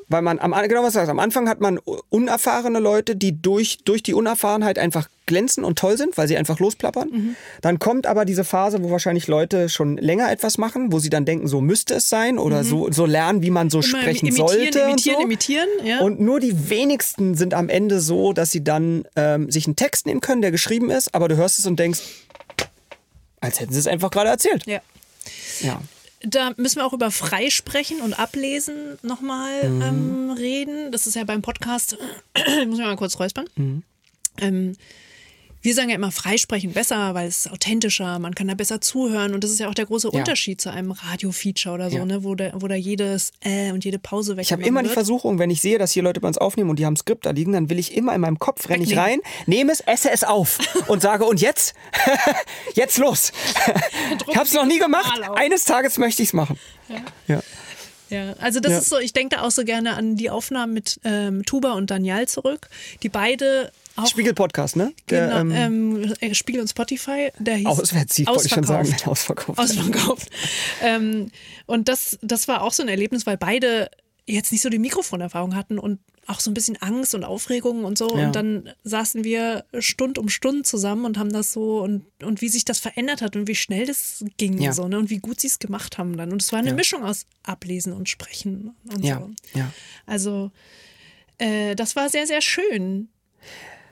weil 0.09 0.23
man, 0.23 0.39
am, 0.39 0.53
genau 0.69 0.83
was 0.83 0.93
du 0.93 0.99
sagst, 0.99 1.11
am 1.11 1.19
Anfang 1.19 1.49
hat 1.49 1.61
man 1.61 1.79
unerfahrene 2.09 2.79
Leute, 2.79 3.17
die 3.17 3.41
durch, 3.41 3.79
durch 3.85 4.03
die 4.03 4.15
Unerfahrenheit 4.15 4.79
einfach 4.79 5.09
glänzen 5.27 5.65
und 5.65 5.79
toll 5.79 5.97
sind, 5.97 6.19
weil 6.19 6.29
sie 6.29 6.37
einfach 6.37 6.59
losplappern. 6.59 7.09
Mhm. 7.11 7.37
Dann 7.63 7.79
kommt 7.79 8.07
aber 8.07 8.25
diese 8.25 8.45
Phase, 8.45 8.83
wo 8.83 8.91
wahrscheinlich 8.91 9.27
Leute 9.27 9.69
schon 9.69 9.97
länger 9.97 10.31
etwas 10.31 10.59
machen, 10.59 10.93
wo 10.93 10.99
sie 10.99 11.09
dann 11.09 11.25
denken, 11.25 11.49
so 11.49 11.61
müsste 11.61 11.95
es 11.95 12.09
sein 12.09 12.39
oder 12.39 12.63
so, 12.65 12.91
so 12.93 13.07
lernen, 13.07 13.43
wie 13.43 13.51
man 13.51 13.71
so 13.71 13.79
Mhm. 13.79 13.85
Immer 13.85 14.01
sprechen 14.03 14.27
imitieren, 14.27 14.49
sollte. 14.49 14.79
imitieren, 14.81 14.91
und 14.93 15.01
so. 15.01 15.27
imitieren, 15.27 15.69
ja. 15.85 16.01
Und 16.01 16.21
nur 16.21 16.41
die 16.41 16.69
wenigsten 16.71 17.35
sind 17.35 17.55
am 17.55 17.69
Ende 17.69 18.01
so, 18.01 18.33
dass 18.33 18.51
sie 18.51 18.63
dann 18.63 19.05
ähm, 19.17 19.51
sich 19.51 19.67
einen 19.67 19.77
Text 19.77 20.07
nehmen 20.07 20.21
können, 20.21 20.43
der 20.43 20.51
geschrieben 20.51 20.91
ist, 20.91 21.15
aber 21.15 21.29
du 21.29 21.37
hörst 21.37 21.59
es 21.59 21.67
und 21.67 21.79
denkst, 21.79 22.01
als 23.41 23.61
hätten 23.61 23.73
sie 23.73 23.79
es 23.79 23.87
einfach 23.87 24.11
gerade 24.11 24.31
erzählt. 24.31 24.67
ja 24.67 24.81
Ja. 25.61 25.81
Da 26.27 26.53
müssen 26.57 26.77
wir 26.77 26.87
auch 26.87 26.93
über 26.93 27.11
Freisprechen 27.11 28.01
und 28.01 28.19
Ablesen 28.19 28.99
nochmal 29.03 29.69
Mhm. 29.69 29.83
ähm, 29.83 30.31
reden. 30.31 30.93
Das 30.93 31.07
ist 31.07 31.15
ja 31.17 31.25
beim 31.25 31.43
Podcast, 31.43 31.97
ich 32.35 32.67
muss 32.67 32.79
mich 32.79 32.87
mal 32.87 32.97
kurz 32.97 33.19
räuspern. 33.19 33.47
Mhm. 33.57 33.83
Ähm, 34.39 34.77
wir 35.65 35.75
sagen 35.75 35.89
ja 35.89 35.97
immer 35.97 36.13
Freisprechen 36.13 36.73
besser, 36.73 37.15
weil 37.15 37.27
es 37.27 37.47
ist 37.47 37.53
authentischer, 37.53 38.19
man 38.19 38.35
kann 38.35 38.49
da 38.49 38.55
besser 38.55 38.81
zuhören 38.83 39.35
und 39.35 39.43
das 39.43 39.51
ist 39.51 39.61
ja 39.61 39.69
auch 39.69 39.75
der 39.75 39.87
große 39.87 40.11
Ja. 40.13 40.19
Unterschied 40.21 40.61
zu 40.61 40.71
einem 40.71 40.93
Radio-Feature 40.93 41.75
oder 41.75 41.91
so, 41.91 41.97
Ja. 41.97 42.05
ne, 42.05 42.23
wo, 42.23 42.35
da, 42.35 42.53
wo 42.55 42.69
da 42.69 42.75
jedes 42.75 43.33
äh 43.41 43.73
und 43.73 43.85
jede 43.85 43.99
Pause 43.99 44.37
weg 44.37 44.43
Ich 44.45 44.53
habe 44.53 44.63
immer 44.63 44.83
die 44.83 44.91
Versuchung, 44.91 45.39
wenn 45.39 45.51
ich 45.51 45.61
sehe, 45.63 45.79
dass 45.79 45.93
hier 45.93 46.03
Leute 46.03 46.21
bei 46.21 46.29
uns 46.29 46.37
aufnehmen 46.39 46.69
und 46.71 46.79
die 46.79 46.85
haben 46.87 46.93
ein 46.95 46.99
Skript 46.99 47.25
da 47.27 47.31
liegen, 47.31 47.53
dann 47.53 47.71
will 47.71 47.79
ich 47.79 47.97
immer 47.97 48.15
in 48.15 48.21
meinem 48.21 48.39
Kopf, 48.39 48.69
renne 48.69 48.85
ich 48.85 48.97
rein, 48.97 49.21
nehme 49.47 49.73
es, 49.73 49.81
esse 49.81 50.11
es 50.11 50.23
auf 50.23 50.59
und 50.89 51.01
sage, 51.03 51.25
und 51.25 51.41
jetzt? 51.41 51.75
jetzt 52.75 52.99
los. 52.99 53.33
ich 54.29 54.37
habe 54.37 54.47
es 54.47 54.53
noch 54.53 54.67
nie 54.67 54.79
gemacht. 54.79 55.19
Eines 55.35 55.65
Tages 55.65 55.97
möchte 55.99 56.23
ich 56.23 56.29
es 56.29 56.33
machen. 56.35 56.59
Ja. 56.89 56.97
Ja, 57.37 57.43
also 58.39 58.61
das 58.61 58.73
Ja. 58.73 58.79
ist 58.79 58.89
so, 58.91 58.99
ich 58.99 59.13
denke 59.13 59.37
da 59.37 59.43
auch 59.43 59.51
so 59.51 59.65
gerne 59.65 59.95
an 59.95 60.17
die 60.17 60.31
Aufnahmen 60.31 60.73
mit 60.75 61.01
ähm, 61.05 61.45
Tuba 61.45 61.73
und 61.73 61.91
Daniel 61.91 62.29
zurück, 62.29 62.69
die 63.03 63.09
beide 63.09 63.73
auch 63.97 64.07
Spiegel-Podcast, 64.09 64.75
ne? 64.77 64.93
Der, 65.09 65.29
Genau, 65.29 65.41
ähm, 65.41 66.03
ähm, 66.03 66.15
äh, 66.21 66.35
Spiegel 66.35 66.61
und 66.61 66.69
Spotify, 66.69 67.31
der 67.39 67.57
hieß 67.57 67.67
Auswärtssieg, 67.67 68.27
wollte 68.27 68.47
ich 68.47 68.53
schon 68.53 68.65
sagen. 68.65 68.93
Ausverkauft. 69.05 69.59
Ausverkauft. 69.59 70.31
ähm, 70.83 71.31
und 71.67 71.89
das, 71.89 72.19
das 72.21 72.49
war 72.49 72.63
auch 72.63 72.73
so 72.73 72.83
ein 72.83 72.89
Erlebnis, 72.89 73.25
weil 73.25 73.37
beide 73.37 73.89
jetzt 74.27 74.53
nicht 74.53 74.63
so 74.63 74.71
die 74.71 74.79
Mikrofonerfahrung 74.79 75.55
hatten 75.55 75.79
und 75.79 76.01
auch 76.27 76.41
so 76.41 76.51
ein 76.51 76.55
bisschen 76.55 76.81
Angst 76.81 77.15
und 77.15 77.25
Aufregung 77.25 77.85
und 77.85 77.99
so. 77.99 78.17
Ja. 78.17 78.27
Und 78.27 78.35
dann 78.37 78.71
saßen 78.83 79.23
wir 79.25 79.67
Stund 79.79 80.17
um 80.17 80.31
Stund 80.31 80.67
zusammen 80.67 81.05
und 81.05 81.19
haben 81.19 81.31
das 81.33 81.53
so 81.53 81.83
und, 81.83 82.07
und 82.23 82.41
wie 82.41 82.49
sich 82.49 82.65
das 82.65 82.79
verändert 82.79 83.21
hat 83.21 83.37
und 83.37 83.47
wie 83.49 83.55
schnell 83.55 83.85
das 83.87 84.25
ging 84.39 84.59
Ja. 84.59 84.73
so, 84.73 84.89
ne? 84.89 84.99
Und 84.99 85.11
wie 85.11 85.19
gut 85.19 85.41
sie 85.41 85.49
es 85.49 85.59
gemacht 85.59 85.99
haben 85.99 86.17
dann. 86.17 86.33
Und 86.33 86.41
es 86.41 86.51
war 86.53 86.59
eine 86.61 86.71
Ja. 86.71 86.75
Mischung 86.75 87.03
aus 87.05 87.27
Ablesen 87.43 87.93
und 87.93 88.09
Sprechen 88.09 88.75
und 88.91 89.05
Ja, 89.05 89.19
so. 89.21 89.59
ja. 89.59 89.71
Also 90.07 90.51
äh, 91.37 91.75
das 91.77 91.95
war 91.95 92.09
sehr, 92.09 92.27
sehr 92.27 92.41
schön. 92.41 93.09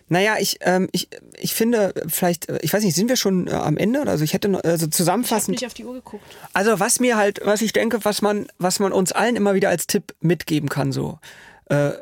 Naja, 0.09 0.37
ich, 0.39 0.59
ähm, 0.61 0.89
ich, 0.93 1.09
ich 1.39 1.55
finde, 1.55 1.95
vielleicht, 2.09 2.49
äh, 2.49 2.59
ich 2.63 2.73
weiß 2.73 2.85
nicht, 2.85 2.95
sind 2.95 3.09
wir 3.09 3.17
schon 3.17 3.47
äh, 3.49 3.53
am 3.53 3.77
Ende? 3.77 4.03
Also 4.03 4.25
ich 4.25 4.33
hätte 4.35 4.49
noch, 4.49 4.63
also 4.63 4.77
Ich 4.77 4.83
habe 4.83 4.91
zusammenfassend. 4.91 5.61
nicht 5.61 5.67
auf 5.67 5.75
die 5.75 5.85
Uhr 5.85 5.95
geguckt. 5.95 6.25
Also 6.53 6.81
was 6.81 7.01
mir 7.01 7.17
halt, 7.17 7.41
was 7.45 7.63
ich 7.63 7.73
denke, 7.73 8.05
was 8.05 8.23
man, 8.23 8.47
was 8.59 8.79
man 8.79 8.93
uns 8.93 9.13
allen 9.13 9.37
immer 9.37 9.55
wieder 9.55 9.69
als 9.71 9.87
Tipp 9.87 10.15
mitgeben 10.21 10.69
kann, 10.69 10.93
so. 10.93 11.19
Äh, 11.67 11.93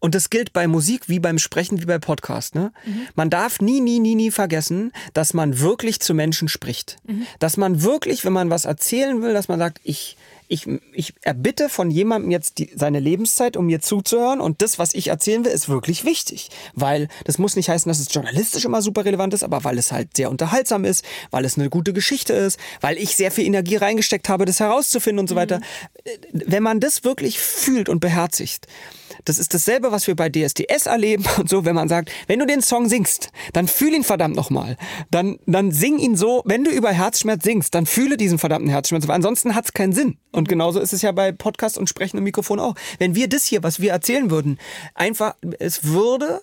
und 0.00 0.14
das 0.14 0.30
gilt 0.30 0.52
bei 0.52 0.68
Musik 0.68 1.08
wie 1.08 1.18
beim 1.18 1.38
Sprechen 1.40 1.80
wie 1.80 1.86
bei 1.86 1.98
Podcast. 1.98 2.54
Ne? 2.54 2.72
Man 3.16 3.30
darf 3.30 3.60
nie, 3.60 3.80
nie, 3.80 3.98
nie, 3.98 4.14
nie 4.14 4.30
vergessen, 4.30 4.92
dass 5.12 5.34
man 5.34 5.58
wirklich 5.58 5.98
zu 5.98 6.14
Menschen 6.14 6.46
spricht. 6.46 6.98
Dass 7.40 7.56
man 7.56 7.82
wirklich, 7.82 8.24
wenn 8.24 8.32
man 8.32 8.48
was 8.48 8.64
erzählen 8.64 9.20
will, 9.22 9.32
dass 9.32 9.48
man 9.48 9.58
sagt, 9.58 9.80
ich, 9.82 10.16
ich, 10.48 10.66
ich 10.92 11.14
erbitte 11.22 11.68
von 11.68 11.90
jemandem 11.90 12.30
jetzt 12.30 12.58
die, 12.58 12.70
seine 12.74 13.00
Lebenszeit, 13.00 13.56
um 13.56 13.66
mir 13.66 13.80
zuzuhören. 13.80 14.40
Und 14.40 14.62
das, 14.62 14.78
was 14.78 14.94
ich 14.94 15.08
erzählen 15.08 15.44
will, 15.44 15.52
ist 15.52 15.68
wirklich 15.68 16.04
wichtig. 16.04 16.50
Weil 16.74 17.08
das 17.24 17.38
muss 17.38 17.54
nicht 17.54 17.68
heißen, 17.68 17.88
dass 17.88 18.00
es 18.00 18.12
journalistisch 18.12 18.64
immer 18.64 18.80
super 18.80 19.04
relevant 19.04 19.34
ist, 19.34 19.44
aber 19.44 19.62
weil 19.64 19.78
es 19.78 19.92
halt 19.92 20.16
sehr 20.16 20.30
unterhaltsam 20.30 20.84
ist, 20.84 21.04
weil 21.30 21.44
es 21.44 21.58
eine 21.58 21.68
gute 21.68 21.92
Geschichte 21.92 22.32
ist, 22.32 22.58
weil 22.80 22.96
ich 22.96 23.14
sehr 23.14 23.30
viel 23.30 23.44
Energie 23.44 23.76
reingesteckt 23.76 24.28
habe, 24.28 24.46
das 24.46 24.60
herauszufinden 24.60 25.20
und 25.20 25.28
so 25.28 25.36
weiter. 25.36 25.60
Wenn 26.32 26.62
man 26.62 26.80
das 26.80 27.04
wirklich 27.04 27.38
fühlt 27.38 27.88
und 27.88 28.00
beherzigt, 28.00 28.66
das 29.24 29.38
ist 29.38 29.54
dasselbe, 29.54 29.92
was 29.92 30.06
wir 30.06 30.16
bei 30.16 30.28
DSDS 30.28 30.86
erleben 30.86 31.24
und 31.38 31.48
so, 31.48 31.64
wenn 31.64 31.74
man 31.74 31.88
sagt, 31.88 32.10
wenn 32.26 32.38
du 32.38 32.46
den 32.46 32.62
Song 32.62 32.88
singst, 32.88 33.30
dann 33.52 33.68
fühl 33.68 33.94
ihn 33.94 34.04
verdammt 34.04 34.36
nochmal. 34.36 34.76
Dann, 35.10 35.38
dann 35.46 35.72
sing 35.72 35.98
ihn 35.98 36.16
so, 36.16 36.42
wenn 36.44 36.64
du 36.64 36.70
über 36.70 36.90
Herzschmerz 36.90 37.44
singst, 37.44 37.74
dann 37.74 37.86
fühle 37.86 38.16
diesen 38.16 38.38
verdammten 38.38 38.70
Herzschmerz, 38.70 39.06
weil 39.08 39.16
ansonsten 39.16 39.54
hat 39.54 39.66
es 39.66 39.72
keinen 39.72 39.92
Sinn. 39.92 40.18
Und 40.32 40.48
genauso 40.48 40.80
ist 40.80 40.92
es 40.92 41.02
ja 41.02 41.12
bei 41.12 41.32
Podcast 41.32 41.78
und 41.78 41.88
Sprechen 41.88 42.18
und 42.18 42.24
Mikrofon 42.24 42.60
auch. 42.60 42.74
Wenn 42.98 43.14
wir 43.14 43.28
das 43.28 43.44
hier, 43.44 43.62
was 43.62 43.80
wir 43.80 43.92
erzählen 43.92 44.30
würden, 44.30 44.58
einfach, 44.94 45.34
es 45.58 45.84
würde 45.84 46.40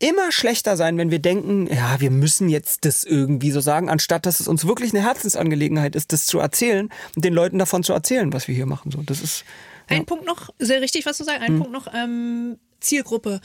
immer 0.00 0.32
schlechter 0.32 0.76
sein, 0.76 0.96
wenn 0.96 1.10
wir 1.10 1.18
denken, 1.18 1.66
ja, 1.66 2.00
wir 2.00 2.10
müssen 2.10 2.48
jetzt 2.48 2.84
das 2.84 3.04
irgendwie 3.04 3.50
so 3.50 3.60
sagen, 3.60 3.88
anstatt 3.88 4.26
dass 4.26 4.40
es 4.40 4.48
uns 4.48 4.66
wirklich 4.66 4.92
eine 4.92 5.04
Herzensangelegenheit 5.04 5.94
ist, 5.94 6.12
das 6.12 6.26
zu 6.26 6.38
erzählen 6.38 6.88
und 7.14 7.24
den 7.24 7.34
Leuten 7.34 7.58
davon 7.58 7.84
zu 7.84 7.92
erzählen, 7.92 8.32
was 8.32 8.48
wir 8.48 8.54
hier 8.54 8.66
machen. 8.66 8.90
So, 8.90 9.02
das 9.02 9.20
ist 9.20 9.44
Ein 9.90 10.06
Punkt 10.06 10.24
noch, 10.24 10.50
sehr 10.58 10.80
richtig, 10.80 11.04
was 11.06 11.18
du 11.18 11.24
sagst. 11.24 11.42
Ein 11.42 11.58
Punkt 11.58 11.72
noch, 11.72 11.92
ähm, 11.92 12.58
Zielgruppe. 12.80 13.40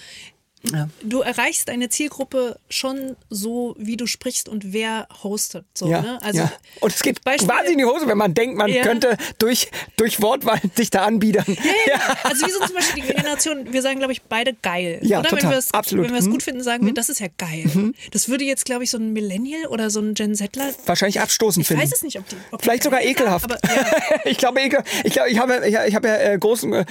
Ja. 0.73 0.89
Du 1.03 1.21
erreichst 1.21 1.67
deine 1.69 1.89
Zielgruppe 1.89 2.57
schon 2.69 3.15
so, 3.29 3.75
wie 3.77 3.97
du 3.97 4.07
sprichst 4.07 4.49
und 4.49 4.73
wer 4.73 5.07
hostet. 5.23 5.65
So, 5.73 5.89
Ja, 5.89 6.01
ne? 6.01 6.19
also 6.21 6.39
ja. 6.39 6.51
Und 6.81 6.93
es 6.93 7.01
geht 7.01 7.23
Beispiel- 7.23 7.47
quasi 7.47 7.73
in 7.73 7.77
die 7.77 7.85
Hose, 7.85 8.07
wenn 8.07 8.17
man 8.17 8.33
denkt, 8.33 8.57
man 8.57 8.69
Ja. 8.71 8.83
könnte 8.83 9.17
durch, 9.39 9.69
durch 9.97 10.21
Wortwahl 10.21 10.59
sich 10.75 10.89
da 10.89 11.03
anbiedern. 11.05 11.45
Ja. 11.87 11.99
Also 12.23 12.45
wie 12.47 12.51
so 12.51 12.59
zum 12.65 12.75
Beispiel 12.75 13.03
die 13.03 13.13
Generation, 13.13 13.71
wir 13.73 13.81
sagen, 13.81 13.97
glaube 13.99 14.13
ich, 14.13 14.21
beide 14.23 14.53
geil. 14.53 14.99
Ja, 15.01 15.19
oder? 15.19 15.29
total. 15.29 15.43
Wenn 15.43 15.49
wir 15.51 15.57
es 15.57 15.73
Absolut. 15.73 16.05
wenn 16.05 16.13
wir 16.13 16.19
es 16.19 16.25
Mhm. 16.27 16.31
gut 16.31 16.43
finden, 16.43 16.63
sagen 16.63 16.85
wir, 16.85 16.93
das 16.93 17.09
ist 17.09 17.19
ja 17.19 17.27
geil. 17.37 17.93
Das 18.11 18.29
würde 18.29 18.43
jetzt, 18.43 18.65
glaube 18.65 18.83
ich, 18.83 18.89
so 18.91 18.97
ein 18.97 19.13
Millennial 19.13 19.67
oder 19.67 19.89
so 19.89 19.99
ein 19.99 20.13
Gen 20.13 20.35
Zler. 20.35 20.73
Wahrscheinlich 20.85 21.19
abstoßend 21.21 21.63
Ich 21.63 21.67
finden. 21.67 21.83
weiß 21.83 21.93
es 21.93 22.01
nicht, 22.03 22.17
ob 22.19 22.27
die. 22.29 22.35
Ob 22.51 22.61
Vielleicht 22.61 22.83
sogar 22.83 23.01
ekelhaft. 23.03 23.49
sagen, 23.49 23.61
Aber, 23.63 24.25
ich 24.29 24.37
glaube, 24.37 24.61
ekel, 24.61 24.83
ich, 25.03 25.13
glaube, 25.13 25.29
ich 25.29 25.39
habe, 25.39 25.61
ich, 25.67 25.75
ich 25.87 25.95
habe 25.95 26.07
ja 26.07 26.15
äh, 26.17 26.37
großen, 26.37 26.73
äh, 26.73 26.85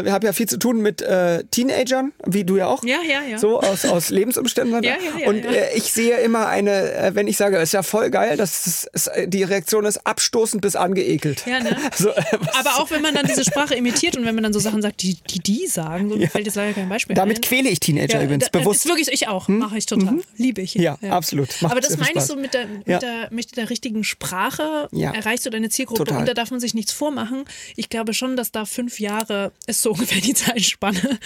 äh, 0.00 0.10
habe 0.10 0.26
ja 0.26 0.32
viel 0.32 0.48
zu 0.48 0.58
tun 0.58 0.80
mit 0.80 1.02
äh, 1.02 1.44
Teenagern, 1.50 2.12
wie 2.26 2.44
du 2.44 2.56
ja 2.56 2.66
auch. 2.66 2.82
Ja, 2.84 2.95
ja, 3.02 3.22
ja. 3.22 3.38
So 3.38 3.60
aus, 3.60 3.84
aus 3.84 4.10
Lebensumständen. 4.10 4.82
Ja, 4.82 4.96
ja, 4.96 5.20
ja, 5.20 5.28
und 5.28 5.44
ja. 5.44 5.50
Äh, 5.50 5.76
ich 5.76 5.92
sehe 5.92 6.18
immer 6.18 6.46
eine, 6.48 6.92
äh, 6.94 7.14
wenn 7.14 7.26
ich 7.28 7.36
sage, 7.36 7.56
es 7.56 7.64
ist 7.64 7.72
ja 7.72 7.82
voll 7.82 8.10
geil, 8.10 8.36
das 8.36 8.66
ist, 8.66 8.84
ist, 8.92 9.10
die 9.26 9.42
Reaktion 9.42 9.84
ist 9.84 10.06
abstoßend 10.06 10.62
bis 10.62 10.76
angeekelt. 10.76 11.44
Ja, 11.46 11.60
ne? 11.60 11.76
So, 11.96 12.10
äh, 12.10 12.22
Aber 12.58 12.76
auch 12.80 12.90
wenn 12.90 13.02
man 13.02 13.14
dann 13.14 13.26
diese 13.26 13.44
Sprache 13.44 13.74
imitiert 13.74 14.16
und 14.16 14.24
wenn 14.24 14.34
man 14.34 14.44
dann 14.44 14.52
so 14.52 14.60
Sachen 14.60 14.82
sagt, 14.82 15.02
die 15.02 15.16
die, 15.30 15.38
die 15.40 15.66
sagen, 15.66 16.08
so 16.10 16.16
mir 16.16 16.28
fällt 16.28 16.46
jetzt 16.46 16.54
leider 16.56 16.72
kein 16.72 16.88
Beispiel 16.88 17.14
damit 17.16 17.38
ein. 17.38 17.40
quäle 17.42 17.68
ich 17.68 17.80
Teenager 17.80 18.22
übrigens 18.22 18.50
da- 18.50 18.58
bewusst. 18.58 18.84
Ist 18.84 18.88
wirklich, 18.88 19.08
ich 19.12 19.28
auch. 19.28 19.48
Mache 19.48 19.78
ich 19.78 19.86
total. 19.86 20.18
Liebe 20.36 20.60
ich. 20.62 20.74
Hm? 20.74 20.82
Ja, 20.82 20.98
absolut. 21.10 21.48
Macht 21.62 21.72
Aber 21.72 21.80
das 21.80 21.96
meine 21.96 22.12
ich 22.16 22.22
so 22.22 22.36
mit 22.36 22.54
der, 22.54 22.66
mit, 22.66 22.86
Ja. 22.86 22.98
der, 22.98 23.28
mit 23.30 23.56
der 23.56 23.70
richtigen 23.70 24.04
Sprache 24.04 24.88
Ja. 24.92 25.12
erreichst 25.12 25.46
du 25.46 25.50
deine 25.50 25.68
Zielgruppe 25.70 26.04
Total. 26.04 26.18
und 26.20 26.28
da 26.28 26.34
darf 26.34 26.50
man 26.50 26.60
sich 26.60 26.74
nichts 26.74 26.92
vormachen. 26.92 27.44
Ich 27.76 27.88
glaube 27.88 28.14
schon, 28.14 28.36
dass 28.36 28.52
da 28.52 28.64
fünf 28.64 29.00
Jahre 29.00 29.52
ist 29.66 29.82
so 29.82 29.90
ungefähr 29.92 30.20
die 30.20 30.34
Zeitspanne. 30.34 31.18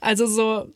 Also 0.00 0.26
so, 0.26 0.66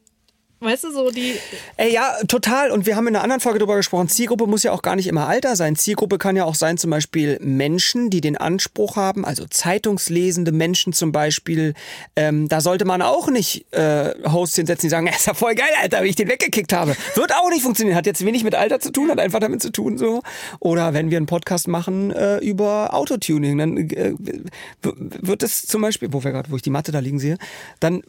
weißt 0.61 0.85
du, 0.85 0.92
so 0.92 1.11
die. 1.11 1.35
Ey, 1.77 1.92
ja, 1.92 2.16
total. 2.29 2.71
Und 2.71 2.87
wir 2.87 2.97
haben 2.97 3.07
in 3.07 3.14
einer 3.14 3.23
anderen 3.23 3.40
Folge 3.40 3.59
darüber 3.59 3.77
gesprochen, 3.77 4.09
Zielgruppe 4.09 4.47
muss 4.47 4.62
ja 4.62 4.73
auch 4.73 4.83
gar 4.83 4.97
nicht 4.97 5.07
immer 5.07 5.29
Alter 5.29 5.55
sein. 5.55 5.77
Zielgruppe 5.77 6.19
kann 6.19 6.37
ja 6.37 6.45
auch 6.45 6.55
sein, 6.55 6.79
zum 6.79 6.90
Beispiel 6.90 7.38
Menschen, 7.42 8.09
die 8.11 8.21
den 8.21 8.37
Anspruch 8.37 8.97
haben, 8.97 9.25
also 9.25 9.45
zeitungslesende 9.47 10.53
Menschen 10.53 10.92
zum 10.92 11.12
Beispiel. 11.12 11.75
Ähm, 12.16 12.49
da 12.49 12.61
sollte 12.61 12.85
man 12.85 13.03
auch 13.03 13.29
nicht 13.29 13.73
äh, 13.73 14.14
Hosts 14.25 14.57
hinsetzen, 14.57 14.87
die 14.87 14.90
sagen, 14.90 15.07
ist 15.14 15.27
ja 15.27 15.35
voll 15.35 15.55
geil, 15.55 15.69
Alter, 15.83 16.03
wie 16.03 16.09
ich 16.09 16.16
den 16.16 16.29
weggekickt 16.29 16.73
habe. 16.73 16.97
Wird 17.14 17.35
auch 17.35 17.51
nicht 17.51 17.62
funktionieren. 17.62 17.97
Hat 17.97 18.07
jetzt 18.07 18.25
wenig 18.25 18.42
mit 18.42 18.55
Alter 18.55 18.81
zu 18.81 18.90
tun, 18.90 19.11
hat 19.11 19.21
einfach 19.21 19.40
damit 19.40 19.62
zu 19.62 19.71
tun 19.71 19.99
so. 19.99 20.23
Oder 20.61 20.95
wenn 20.95 21.11
wir 21.11 21.19
einen 21.19 21.27
Podcast 21.27 21.69
machen 21.69 22.11
äh, 22.11 22.38
über 22.38 22.95
Autotuning, 22.95 23.59
dann 23.59 23.77
äh, 23.77 24.14
wird 24.81 25.42
es 25.42 25.66
zum 25.66 25.83
Beispiel, 25.83 26.12
wo 26.12 26.25
wir 26.25 26.33
gerade, 26.33 26.51
wo 26.51 26.57
ich 26.57 26.62
die 26.62 26.71
Matte 26.71 26.92
da 26.92 27.01
liegen 27.01 27.19
sehe, 27.19 27.37
dann 27.81 28.03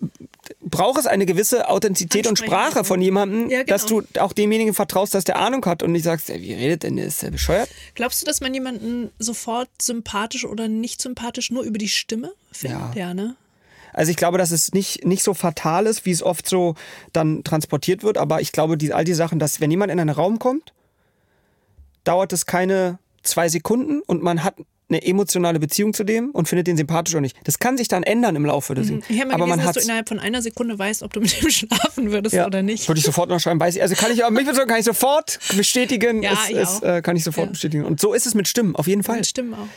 braucht 0.62 1.00
es 1.00 1.08
eine 1.08 1.26
gewisse 1.26 1.70
Authentizität 1.70 2.28
und 2.28 2.37
Sprache 2.38 2.84
von 2.84 3.02
jemandem, 3.02 3.50
Ja, 3.50 3.64
genau. 3.64 3.70
dass 3.70 3.86
du 3.86 4.04
auch 4.20 4.34
demjenigen 4.34 4.74
vertraust, 4.74 5.14
dass 5.14 5.24
der 5.24 5.38
Ahnung 5.38 5.66
hat 5.66 5.84
und 5.84 5.92
nicht 5.92 6.04
sagst, 6.04 6.30
ey, 6.30 6.42
wie 6.42 6.54
redet 6.54 6.84
denn 6.84 6.96
der? 6.96 7.06
Ist 7.06 7.24
der 7.24 7.32
bescheuert? 7.32 7.70
Glaubst 7.96 8.22
du, 8.22 8.26
dass 8.26 8.42
man 8.42 8.54
jemanden 8.54 9.12
sofort 9.20 9.70
sympathisch 9.82 10.46
oder 10.46 10.68
nicht 10.68 11.02
sympathisch 11.02 11.52
nur 11.52 11.64
über 11.64 11.78
die 11.78 11.90
Stimme 11.90 12.34
findet? 12.52 12.96
Ja. 12.96 13.08
ja 13.08 13.14
ne? 13.14 13.36
Also 13.94 14.12
ich 14.12 14.18
glaube, 14.18 14.38
dass 14.38 14.52
es 14.52 14.74
nicht, 14.74 15.06
nicht 15.06 15.24
so 15.24 15.34
fatal 15.34 15.88
ist, 15.88 16.06
wie 16.06 16.12
es 16.12 16.22
oft 16.22 16.48
so 16.48 16.76
dann 17.14 17.44
transportiert 17.44 18.04
wird, 18.04 18.18
aber 18.18 18.42
ich 18.42 18.52
glaube, 18.52 18.78
die, 18.78 18.94
all 18.94 19.04
die 19.04 19.14
Sachen, 19.14 19.40
dass 19.40 19.60
wenn 19.60 19.72
jemand 19.72 19.92
in 19.92 20.00
einen 20.00 20.12
Raum 20.12 20.38
kommt, 20.38 20.74
dauert 22.04 22.32
es 22.32 22.46
keine 22.46 23.00
zwei 23.24 23.50
Sekunden 23.50 24.02
und 24.02 24.22
man 24.22 24.44
hat 24.44 24.56
eine 24.90 25.04
emotionale 25.04 25.60
Beziehung 25.60 25.94
zu 25.94 26.04
dem 26.04 26.32
und 26.32 26.48
findet 26.48 26.68
den 26.68 26.78
sympathisch 26.78 27.14
oder 27.14 27.22
nicht. 27.22 27.38
Das 27.44 27.60
kann 27.60 27.78
sich 27.78 27.88
dann 27.90 28.04
ändern 28.04 28.36
im 28.36 28.46
Laufe 28.46 28.74
des 28.74 28.88
Mhm. 28.90 29.04
Ich 29.10 29.20
habe 29.20 29.34
Aber 29.34 29.46
gelesen, 29.46 29.58
man 29.58 29.66
dass 29.66 29.76
du 29.76 29.82
innerhalb 29.82 30.08
von 30.08 30.20
einer 30.20 30.42
Sekunde 30.42 30.80
weißt, 30.80 31.04
ob 31.04 31.12
du 31.12 31.20
mit 31.20 31.42
ihm 31.42 31.50
schlafen 31.50 32.12
würdest 32.12 32.36
ja, 32.36 32.46
oder 32.46 32.62
nicht. 32.64 32.88
Würde 32.88 33.00
ich 33.00 33.06
sofort 33.06 33.30
noch 33.30 33.40
schreiben, 33.40 33.60
weiß 33.60 33.76
ich. 33.76 33.82
Also 33.82 33.96
kann 33.96 34.12
ich, 34.12 34.24
mich 34.30 34.46
bezogen 34.46 34.68
kann 34.68 34.80
ich 34.80 34.86
sofort 34.86 35.40
bestätigen. 35.56 36.24
Ja, 36.28 36.34
es, 36.34 36.50
ich 36.50 36.56
es, 36.58 36.82
äh, 36.82 37.02
kann 37.02 37.16
ich 37.16 37.24
sofort 37.24 37.48
Ja. 37.48 37.52
bestätigen. 37.52 37.86
Und 37.86 38.00
so 38.00 38.14
ist 38.14 38.26
es 38.26 38.34
mit 38.34 38.48
Stimmen, 38.48 38.76
auf 38.76 38.88
jeden 38.88 39.04
Fall. 39.04 39.18
Mit 39.18 39.28
Stimmen 39.28 39.54
auch. 39.54 39.68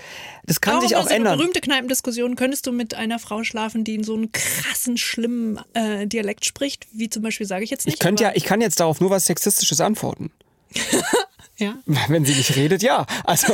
Das 0.46 0.60
kann 0.60 0.76
auch 0.76 0.80
sich 0.82 0.96
auch 0.96 1.02
so 1.02 1.08
eine 1.08 1.16
ändern. 1.16 1.38
berühmte 1.38 1.60
Kneipendiskussion. 1.60 2.34
Könntest 2.36 2.66
du 2.66 2.72
mit 2.72 2.94
einer 2.94 3.18
Frau 3.18 3.44
schlafen, 3.44 3.84
die 3.84 3.94
in 3.96 4.04
so 4.04 4.14
einen 4.14 4.32
krassen, 4.32 4.96
schlimmen 4.96 5.60
äh, 5.74 6.06
Dialekt 6.06 6.44
spricht? 6.44 6.86
Wie 6.92 7.10
zum 7.10 7.22
Beispiel, 7.22 7.46
sage 7.46 7.64
ich 7.64 7.70
jetzt 7.70 7.84
nicht. 7.86 7.94
Ich 7.94 8.00
könnte 8.00 8.22
ja, 8.22 8.32
ich 8.34 8.44
kann 8.44 8.60
jetzt 8.60 8.80
darauf 8.80 9.00
nur 9.00 9.10
was 9.10 9.26
Sexistisches 9.26 9.80
antworten. 9.80 10.30
ja. 11.58 11.76
Wenn 12.08 12.24
sie 12.24 12.34
nicht 12.34 12.56
redet, 12.56 12.82
ja. 12.82 13.06
Also, 13.24 13.52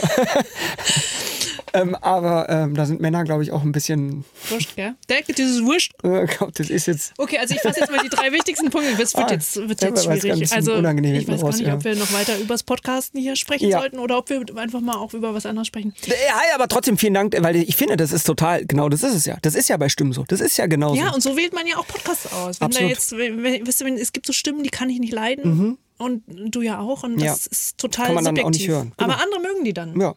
ähm, 1.76 1.94
aber 1.96 2.48
ähm, 2.48 2.74
da 2.74 2.86
sind 2.86 3.00
Männer, 3.00 3.24
glaube 3.24 3.42
ich, 3.42 3.52
auch 3.52 3.62
ein 3.62 3.72
bisschen. 3.72 4.24
Wurscht, 4.48 4.74
gell? 4.76 4.94
Der, 5.08 5.22
dieses 5.22 5.62
Wurscht. 5.64 5.92
Äh, 6.02 6.26
glaub, 6.26 6.54
das 6.54 6.70
ist 6.70 6.86
jetzt. 6.86 7.12
Okay, 7.18 7.38
also 7.38 7.54
ich 7.54 7.60
fasse 7.60 7.80
jetzt 7.80 7.90
mal 7.90 8.00
die 8.02 8.08
drei 8.08 8.32
wichtigsten 8.32 8.70
Punkte. 8.70 8.90
Das 8.98 9.14
wird 9.14 9.30
Ah, 9.30 9.32
jetzt, 9.32 9.56
wird 9.56 9.82
jetzt 9.82 10.04
schwierig. 10.04 10.52
Also 10.52 10.74
unangenehm 10.74 11.14
ich 11.16 11.28
weiß 11.28 11.40
gar 11.40 11.46
raus, 11.50 11.58
nicht, 11.58 11.66
ja. 11.66 11.74
ob 11.74 11.84
wir 11.84 11.94
noch 11.96 12.12
weiter 12.12 12.38
übers 12.38 12.62
Podcasten 12.62 13.20
hier 13.20 13.36
sprechen 13.36 13.68
Ja. 13.68 13.78
sollten 13.80 13.98
oder 13.98 14.18
ob 14.18 14.28
wir 14.30 14.42
einfach 14.56 14.80
mal 14.80 14.96
auch 14.96 15.14
über 15.14 15.34
was 15.34 15.46
anderes 15.46 15.66
sprechen. 15.68 15.94
Ja, 16.06 16.14
aber 16.54 16.68
trotzdem 16.68 16.98
vielen 16.98 17.14
Dank, 17.14 17.34
weil 17.40 17.56
ich 17.56 17.76
finde, 17.76 17.96
das 17.96 18.12
ist 18.12 18.24
total, 18.24 18.64
genau 18.66 18.88
das 18.88 19.02
ist 19.02 19.14
es 19.14 19.24
ja. 19.26 19.36
Das 19.42 19.54
ist 19.54 19.68
ja 19.68 19.76
bei 19.76 19.88
Stimmen 19.88 20.12
so. 20.12 20.24
Das 20.28 20.40
ist 20.40 20.56
ja 20.56 20.66
genauso. 20.66 20.96
Ja, 20.96 21.10
und 21.12 21.22
so 21.22 21.36
wählt 21.36 21.52
man 21.52 21.66
ja 21.66 21.76
auch 21.76 21.86
Podcasts 21.86 22.32
aus. 22.32 22.60
Wenn 22.60 22.70
da 22.70 22.76
Absolut. 22.78 22.90
jetzt, 22.90 23.16
wenn, 23.16 23.66
weißt 23.66 23.80
du, 23.80 23.84
wenn, 23.84 23.96
es 23.96 24.12
gibt 24.12 24.26
so 24.26 24.32
Stimmen, 24.32 24.62
die 24.62 24.70
kann 24.70 24.88
ich 24.90 24.98
nicht 24.98 25.12
leiden. 25.12 25.78
Und 25.98 26.22
du 26.26 26.60
ja 26.60 26.78
auch. 26.80 27.04
Und 27.04 27.14
das 27.14 27.20
Mhm. 27.20 27.24
Ja. 27.24 27.32
ist 27.32 27.78
total 27.78 28.06
Kann 28.06 28.14
man 28.16 28.24
dann 28.24 28.34
auch 28.34 28.42
subjektiv. 28.44 28.60
nicht 28.62 28.68
hören. 28.76 28.92
Genau. 28.98 29.12
Aber 29.14 29.22
andere 29.22 29.40
mögen 29.40 29.64
die 29.64 29.72
dann. 29.72 29.98
ja. 29.98 30.14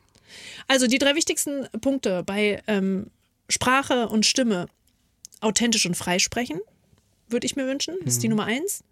Also 0.69 0.88
die 0.88 0.99
drei 0.99 1.15
wichtigsten 1.15 1.67
Punkte 1.82 2.23
bei 2.23 2.63
ähm, 2.67 3.08
Sprache 3.49 4.08
und 4.08 4.25
Stimme. 4.25 4.67
Authentisch 5.41 5.86
und 5.86 5.95
frei 5.95 6.19
sprechen, 6.19 6.60
würde 7.29 7.45
ich 7.47 7.55
mir 7.55 7.65
wünschen. 7.65 7.95
Das 7.95 8.03
Mhm. 8.03 8.08
ist 8.10 8.23
die 8.23 8.27
Nummer 8.29 8.45
eins. 8.45 8.84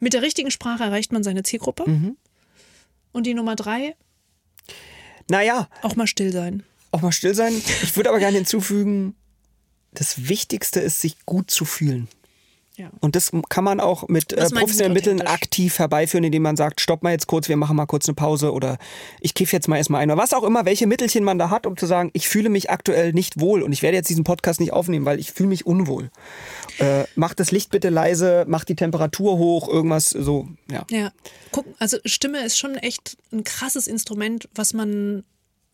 Mit 0.00 0.12
der 0.12 0.22
richtigen 0.22 0.50
Sprache 0.52 0.82
erreicht 0.84 1.12
man 1.12 1.22
seine 1.24 1.42
Zielgruppe. 1.42 1.88
Mhm. 1.90 2.16
Und 3.12 3.26
die 3.26 3.34
Nummer 3.34 3.54
drei, 3.56 3.96
Naja, 5.28 5.68
auch 5.82 5.96
mal 5.96 6.06
still 6.06 6.32
sein. 6.32 6.62
auch 6.90 7.00
mal 7.02 7.12
still 7.12 7.34
sein. 7.34 7.54
Ich 7.82 7.96
würde 7.96 8.10
aber 8.10 8.18
gerne 8.18 8.36
hinzufügen, 8.36 9.14
das 9.92 10.28
Wichtigste 10.28 10.80
ist, 10.80 11.00
sich 11.00 11.24
gut 11.26 11.50
zu 11.50 11.64
fühlen. 11.64 12.08
Ja. 12.76 12.90
Und 13.00 13.14
das 13.14 13.30
kann 13.48 13.62
man 13.62 13.78
auch 13.78 14.08
mit 14.08 14.32
äh, 14.32 14.48
professionellen 14.48 14.94
mit 14.94 15.06
Mitteln 15.06 15.22
aktiv 15.22 15.78
herbeiführen, 15.78 16.24
indem 16.24 16.42
man 16.42 16.56
sagt, 16.56 16.80
stopp 16.80 17.04
mal 17.04 17.12
jetzt 17.12 17.28
kurz, 17.28 17.48
wir 17.48 17.56
machen 17.56 17.76
mal 17.76 17.86
kurz 17.86 18.08
eine 18.08 18.16
Pause 18.16 18.52
oder 18.52 18.78
ich 19.20 19.34
kiff 19.34 19.52
jetzt 19.52 19.68
mal 19.68 19.76
erstmal 19.76 20.00
ein 20.00 20.10
oder 20.10 20.20
was 20.20 20.32
auch 20.32 20.42
immer, 20.42 20.64
welche 20.64 20.88
Mittelchen 20.88 21.22
man 21.22 21.38
da 21.38 21.50
hat, 21.50 21.66
um 21.66 21.76
zu 21.76 21.86
sagen, 21.86 22.10
ich 22.14 22.28
fühle 22.28 22.48
mich 22.48 22.70
aktuell 22.70 23.12
nicht 23.12 23.38
wohl 23.38 23.62
und 23.62 23.72
ich 23.72 23.82
werde 23.82 23.96
jetzt 23.96 24.10
diesen 24.10 24.24
Podcast 24.24 24.58
nicht 24.58 24.72
aufnehmen, 24.72 25.04
weil 25.04 25.20
ich 25.20 25.30
fühle 25.30 25.50
mich 25.50 25.66
unwohl. 25.66 26.10
Äh, 26.78 27.04
mach 27.14 27.34
das 27.34 27.52
Licht 27.52 27.70
bitte 27.70 27.90
leise, 27.90 28.44
mach 28.48 28.64
die 28.64 28.74
Temperatur 28.74 29.38
hoch, 29.38 29.68
irgendwas 29.68 30.06
so, 30.06 30.48
ja. 30.68 30.84
Ja, 30.90 31.12
guck, 31.52 31.66
also 31.78 31.98
Stimme 32.04 32.44
ist 32.44 32.58
schon 32.58 32.74
echt 32.74 33.16
ein 33.32 33.44
krasses 33.44 33.86
Instrument, 33.86 34.48
was 34.52 34.74
man 34.74 35.22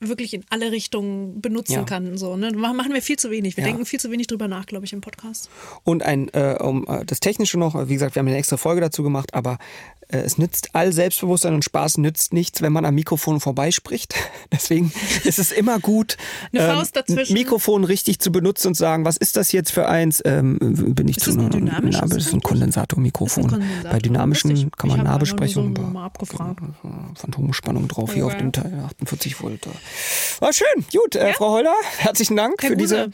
wirklich 0.01 0.33
in 0.35 0.45
alle 0.49 0.73
Richtungen 0.73 1.41
benutzen 1.43 1.73
Ja. 1.75 1.83
kann. 1.85 2.17
So, 2.17 2.37
ne? 2.37 2.51
Machen 2.53 2.93
wir 2.95 3.03
viel 3.03 3.19
zu 3.19 3.31
wenig. 3.31 3.57
Wir 3.57 3.65
Ja. 3.65 3.69
denken 3.71 3.85
viel 3.85 4.01
zu 4.01 4.11
wenig 4.11 4.27
drüber 4.29 4.49
nach, 4.49 4.65
glaube 4.67 4.87
ich, 4.87 4.93
im 4.95 5.01
Podcast. 5.03 5.51
Und 5.85 6.03
ein, 6.03 6.29
äh, 6.31 6.57
um 6.61 6.87
äh, 6.89 7.05
das 7.05 7.21
Technische 7.21 7.59
noch, 7.59 7.89
wie 7.89 7.93
gesagt, 7.95 8.15
wir 8.15 8.21
haben 8.21 8.29
eine 8.29 8.39
extra 8.39 8.57
Folge 8.57 8.81
dazu 8.81 9.03
gemacht, 9.03 9.35
aber 9.35 9.59
äh, 10.09 10.19
es 10.19 10.39
nützt 10.39 10.71
all 10.75 10.93
Selbstbewusstsein 10.93 11.55
und 11.55 11.65
Spaß 11.65 11.99
nützt 11.99 12.33
nichts, 12.33 12.63
wenn 12.63 12.73
man 12.73 12.85
am 12.87 12.95
Mikrofon 12.95 13.41
vorbeispricht. 13.41 14.15
Deswegen 14.53 14.91
ist 15.25 15.39
es 15.39 15.53
immer 15.53 15.79
gut, 15.79 16.17
ähm, 16.53 16.61
Eine 16.63 16.75
Faust 16.75 16.97
dazwischen. 16.97 17.35
Mikrofon 17.35 17.85
richtig 17.85 18.19
zu 18.21 18.33
benutzen 18.33 18.69
und 18.69 18.75
zu 18.75 18.81
sagen, 18.81 19.05
was 19.05 19.19
ist 19.19 19.37
das 19.37 19.53
jetzt 19.53 19.71
für 19.71 19.87
eins? 19.87 20.23
Ähm, 20.25 20.59
bin 20.61 21.07
ich 21.09 21.19
Ist 21.19 21.25
zu 21.25 21.31
das 21.35 21.45
ein 21.45 21.51
dynamisches 21.51 22.01
Na, 22.01 22.09
das 22.09 22.27
ist 22.27 22.33
ein? 22.33 22.41
Kondensatormikrofon. 22.41 23.45
Ist 23.45 23.53
ein 23.53 23.59
Kondensator. 23.61 23.91
Bei 23.93 23.99
dynamischen 23.99 24.71
kann 24.73 24.89
man 24.89 24.97
Ich 24.97 24.99
hab 25.01 25.05
Nahbesprechung. 25.13 25.69
einfach 25.69 25.83
nur 25.85 25.93
so 25.93 25.99
abgefragt. 25.99 26.61
Phantomspannung 27.17 27.87
drauf 27.89 28.15
hier 28.15 28.25
Okay. 28.25 28.35
auf 28.35 28.39
dem 28.41 28.53
Teil, 28.53 28.73
48 28.87 29.43
Volt. 29.43 29.69
War 30.41 30.53
schön, 30.53 30.67
gut. 30.93 31.17
Äh, 31.17 31.33
Frau 31.35 31.51
Holder, 31.53 31.75
herzlichen 31.99 32.37
Dank 32.37 32.63
Herr 32.63 32.71
für 32.71 32.77
diese 32.77 33.07
Guse. 33.07 33.13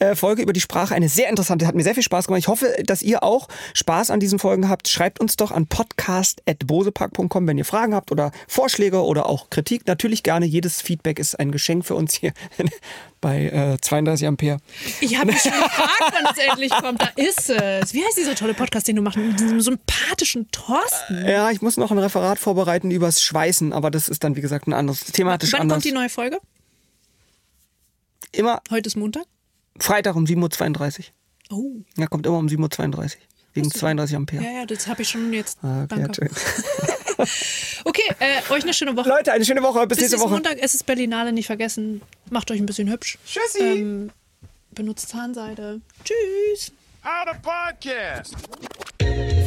äh, 0.00 0.14
Folge 0.14 0.42
über 0.42 0.52
die 0.52 0.60
Sprache. 0.60 0.94
Eine 0.94 1.08
sehr 1.08 1.28
interessante, 1.28 1.66
hat 1.66 1.74
mir 1.74 1.82
sehr 1.82 1.94
viel 1.94 2.02
Spaß 2.02 2.26
gemacht. 2.26 2.40
Ich 2.40 2.48
hoffe, 2.48 2.74
dass 2.84 3.02
ihr 3.02 3.22
auch 3.22 3.48
Spaß 3.74 4.10
an 4.10 4.20
diesen 4.20 4.38
Folgen 4.38 4.68
habt. 4.68 4.88
Schreibt 4.88 5.20
uns 5.20 5.36
doch 5.36 5.50
an 5.50 5.66
podcast.bosepark.com, 5.66 7.46
wenn 7.46 7.58
ihr 7.58 7.64
Fragen 7.64 7.94
habt 7.94 8.10
oder 8.12 8.32
Vorschläge 8.48 9.02
oder 9.04 9.26
auch 9.26 9.50
Kritik. 9.50 9.86
Natürlich 9.86 10.22
gerne. 10.22 10.46
Jedes 10.46 10.80
Feedback 10.82 11.18
ist 11.18 11.38
ein 11.38 11.50
Geschenk 11.52 11.84
für 11.86 11.94
uns 11.94 12.14
hier 12.14 12.32
bei 13.20 13.46
äh, 13.46 13.78
32 13.80 14.26
Ampere. 14.26 14.58
Ich 15.00 15.16
habe 15.16 15.26
mich 15.26 15.40
schon 15.42 15.52
gefragt, 15.52 16.12
wann 16.12 16.26
es 16.32 16.38
endlich 16.50 16.70
kommt. 16.72 17.02
Da 17.02 17.10
ist 17.16 17.50
es. 17.50 17.92
Wie 17.92 18.02
heißt 18.04 18.16
dieser 18.16 18.34
tolle 18.34 18.54
Podcast, 18.54 18.88
den 18.88 18.96
du 18.96 19.02
machst? 19.02 19.18
Mit 19.18 19.38
diesem 19.38 19.60
sympathischen 19.60 20.50
Thorsten. 20.50 21.26
Ja, 21.26 21.50
ich 21.50 21.60
muss 21.60 21.76
noch 21.76 21.90
ein 21.90 21.98
Referat 21.98 22.38
vorbereiten 22.38 22.90
übers 22.90 23.22
Schweißen, 23.22 23.72
aber 23.72 23.90
das 23.90 24.08
ist 24.08 24.24
dann, 24.24 24.36
wie 24.36 24.40
gesagt, 24.40 24.66
ein 24.68 24.72
anderes, 24.72 25.04
thematisch 25.04 25.52
Wann 25.52 25.62
anders. 25.62 25.76
kommt 25.76 25.84
die 25.84 25.92
neue 26.00 26.08
Folge? 26.08 26.40
Immer 28.32 28.62
Heute 28.70 28.86
ist 28.88 28.96
Montag. 28.96 29.24
Freitag 29.78 30.16
um 30.16 30.24
7.32 30.24 30.98
Uhr. 31.50 31.56
Oh. 31.56 31.72
Ja, 31.96 32.06
kommt 32.06 32.26
immer 32.26 32.38
um 32.38 32.46
7.32 32.46 32.96
Uhr. 32.96 33.10
Wegen 33.52 33.70
32 33.70 34.16
Ampere. 34.16 34.44
Ja, 34.44 34.50
ja, 34.50 34.66
das 34.66 34.86
habe 34.86 35.02
ich 35.02 35.08
schon 35.08 35.32
jetzt. 35.32 35.58
Ah, 35.62 35.84
okay, 35.84 35.96
Danke. 36.02 36.30
Okay, 37.84 38.14
äh, 38.18 38.40
euch 38.50 38.62
eine 38.62 38.72
schöne 38.72 38.96
Woche. 38.96 39.10
Leute, 39.10 39.32
eine 39.32 39.44
schöne 39.44 39.62
Woche. 39.62 39.86
Bis, 39.86 39.98
Bis 39.98 40.10
nächste 40.10 40.16
nächsten 40.16 40.20
Woche. 40.20 40.34
Montag. 40.42 40.56
Es 40.58 40.74
ist 40.74 40.86
Berlinale, 40.86 41.32
nicht 41.34 41.46
vergessen. 41.46 42.00
Macht 42.30 42.50
euch 42.50 42.58
ein 42.58 42.64
bisschen 42.64 42.88
hübsch. 42.88 43.18
Tschüssi. 43.26 43.62
Ähm, 43.62 44.10
benutzt 44.70 45.10
Zahnseide. 45.10 45.82
Tschüss. 46.02 46.72
Out 47.02 47.28
of 47.28 47.42
podcast. 47.42 48.36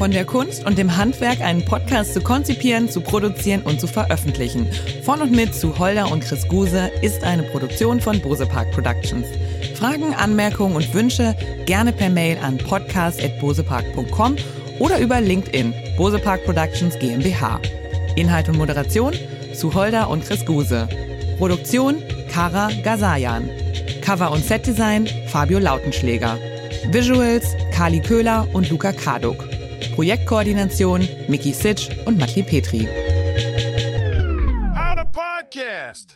Von 0.04 0.12
der 0.12 0.26
Kunst 0.26 0.66
und 0.66 0.78
dem 0.78 0.98
Handwerk, 0.98 1.40
einen 1.40 1.64
Podcast 1.64 2.14
zu 2.14 2.20
konzipieren, 2.20 2.90
zu 2.90 3.00
produzieren 3.00 3.62
und 3.62 3.80
zu 3.80 3.88
veröffentlichen. 3.88 4.68
Von 5.02 5.22
und 5.22 5.32
mit 5.32 5.56
zu 5.56 5.80
Holder 5.80 6.12
und 6.12 6.26
Chris 6.26 6.46
Guse 6.50 6.92
ist 7.02 7.24
eine 7.24 7.44
Produktion 7.44 8.02
von 8.02 8.20
Bose 8.20 8.46
Park 8.46 8.70
Productions. 8.72 9.26
Fragen, 9.76 10.14
Anmerkungen 10.14 10.76
und 10.76 10.94
Wünsche 10.94 11.38
gerne 11.66 11.94
per 11.94 12.10
Mail 12.10 12.38
an 12.40 12.58
podcast.bosepark.com 12.58 14.36
oder 14.80 15.00
über 15.00 15.22
LinkedIn 15.22 15.74
Bose 15.96 16.20
Park 16.20 16.44
Productions 16.44 17.00
GmbH. 17.00 17.62
Inhalt 18.18 18.50
und 18.50 18.58
Moderation 18.58 19.14
zu 19.54 19.74
Holder 19.74 20.10
und 20.10 20.26
Chris 20.26 20.46
Guse. 20.46 20.86
Produktion 21.38 22.04
Kara 22.30 22.70
Gasayan. 22.84 23.50
Cover 24.02 24.32
und 24.34 24.44
Setdesign 24.44 25.08
Fabio 25.28 25.60
Lautenschläger. 25.60 26.38
Visuals 26.92 27.56
Kali 27.72 28.02
Köhler 28.02 28.46
und 28.52 28.70
Luca 28.70 28.92
Karduk. 28.92 29.53
Projektkoordination 29.96 31.08
Mickey 31.28 31.54
Sitsch 31.54 31.90
und 32.06 32.18
Matli 32.18 32.44
Petri. 32.44 32.88
Out 34.76 34.98
of 34.98 35.12
podcast. 35.12 36.13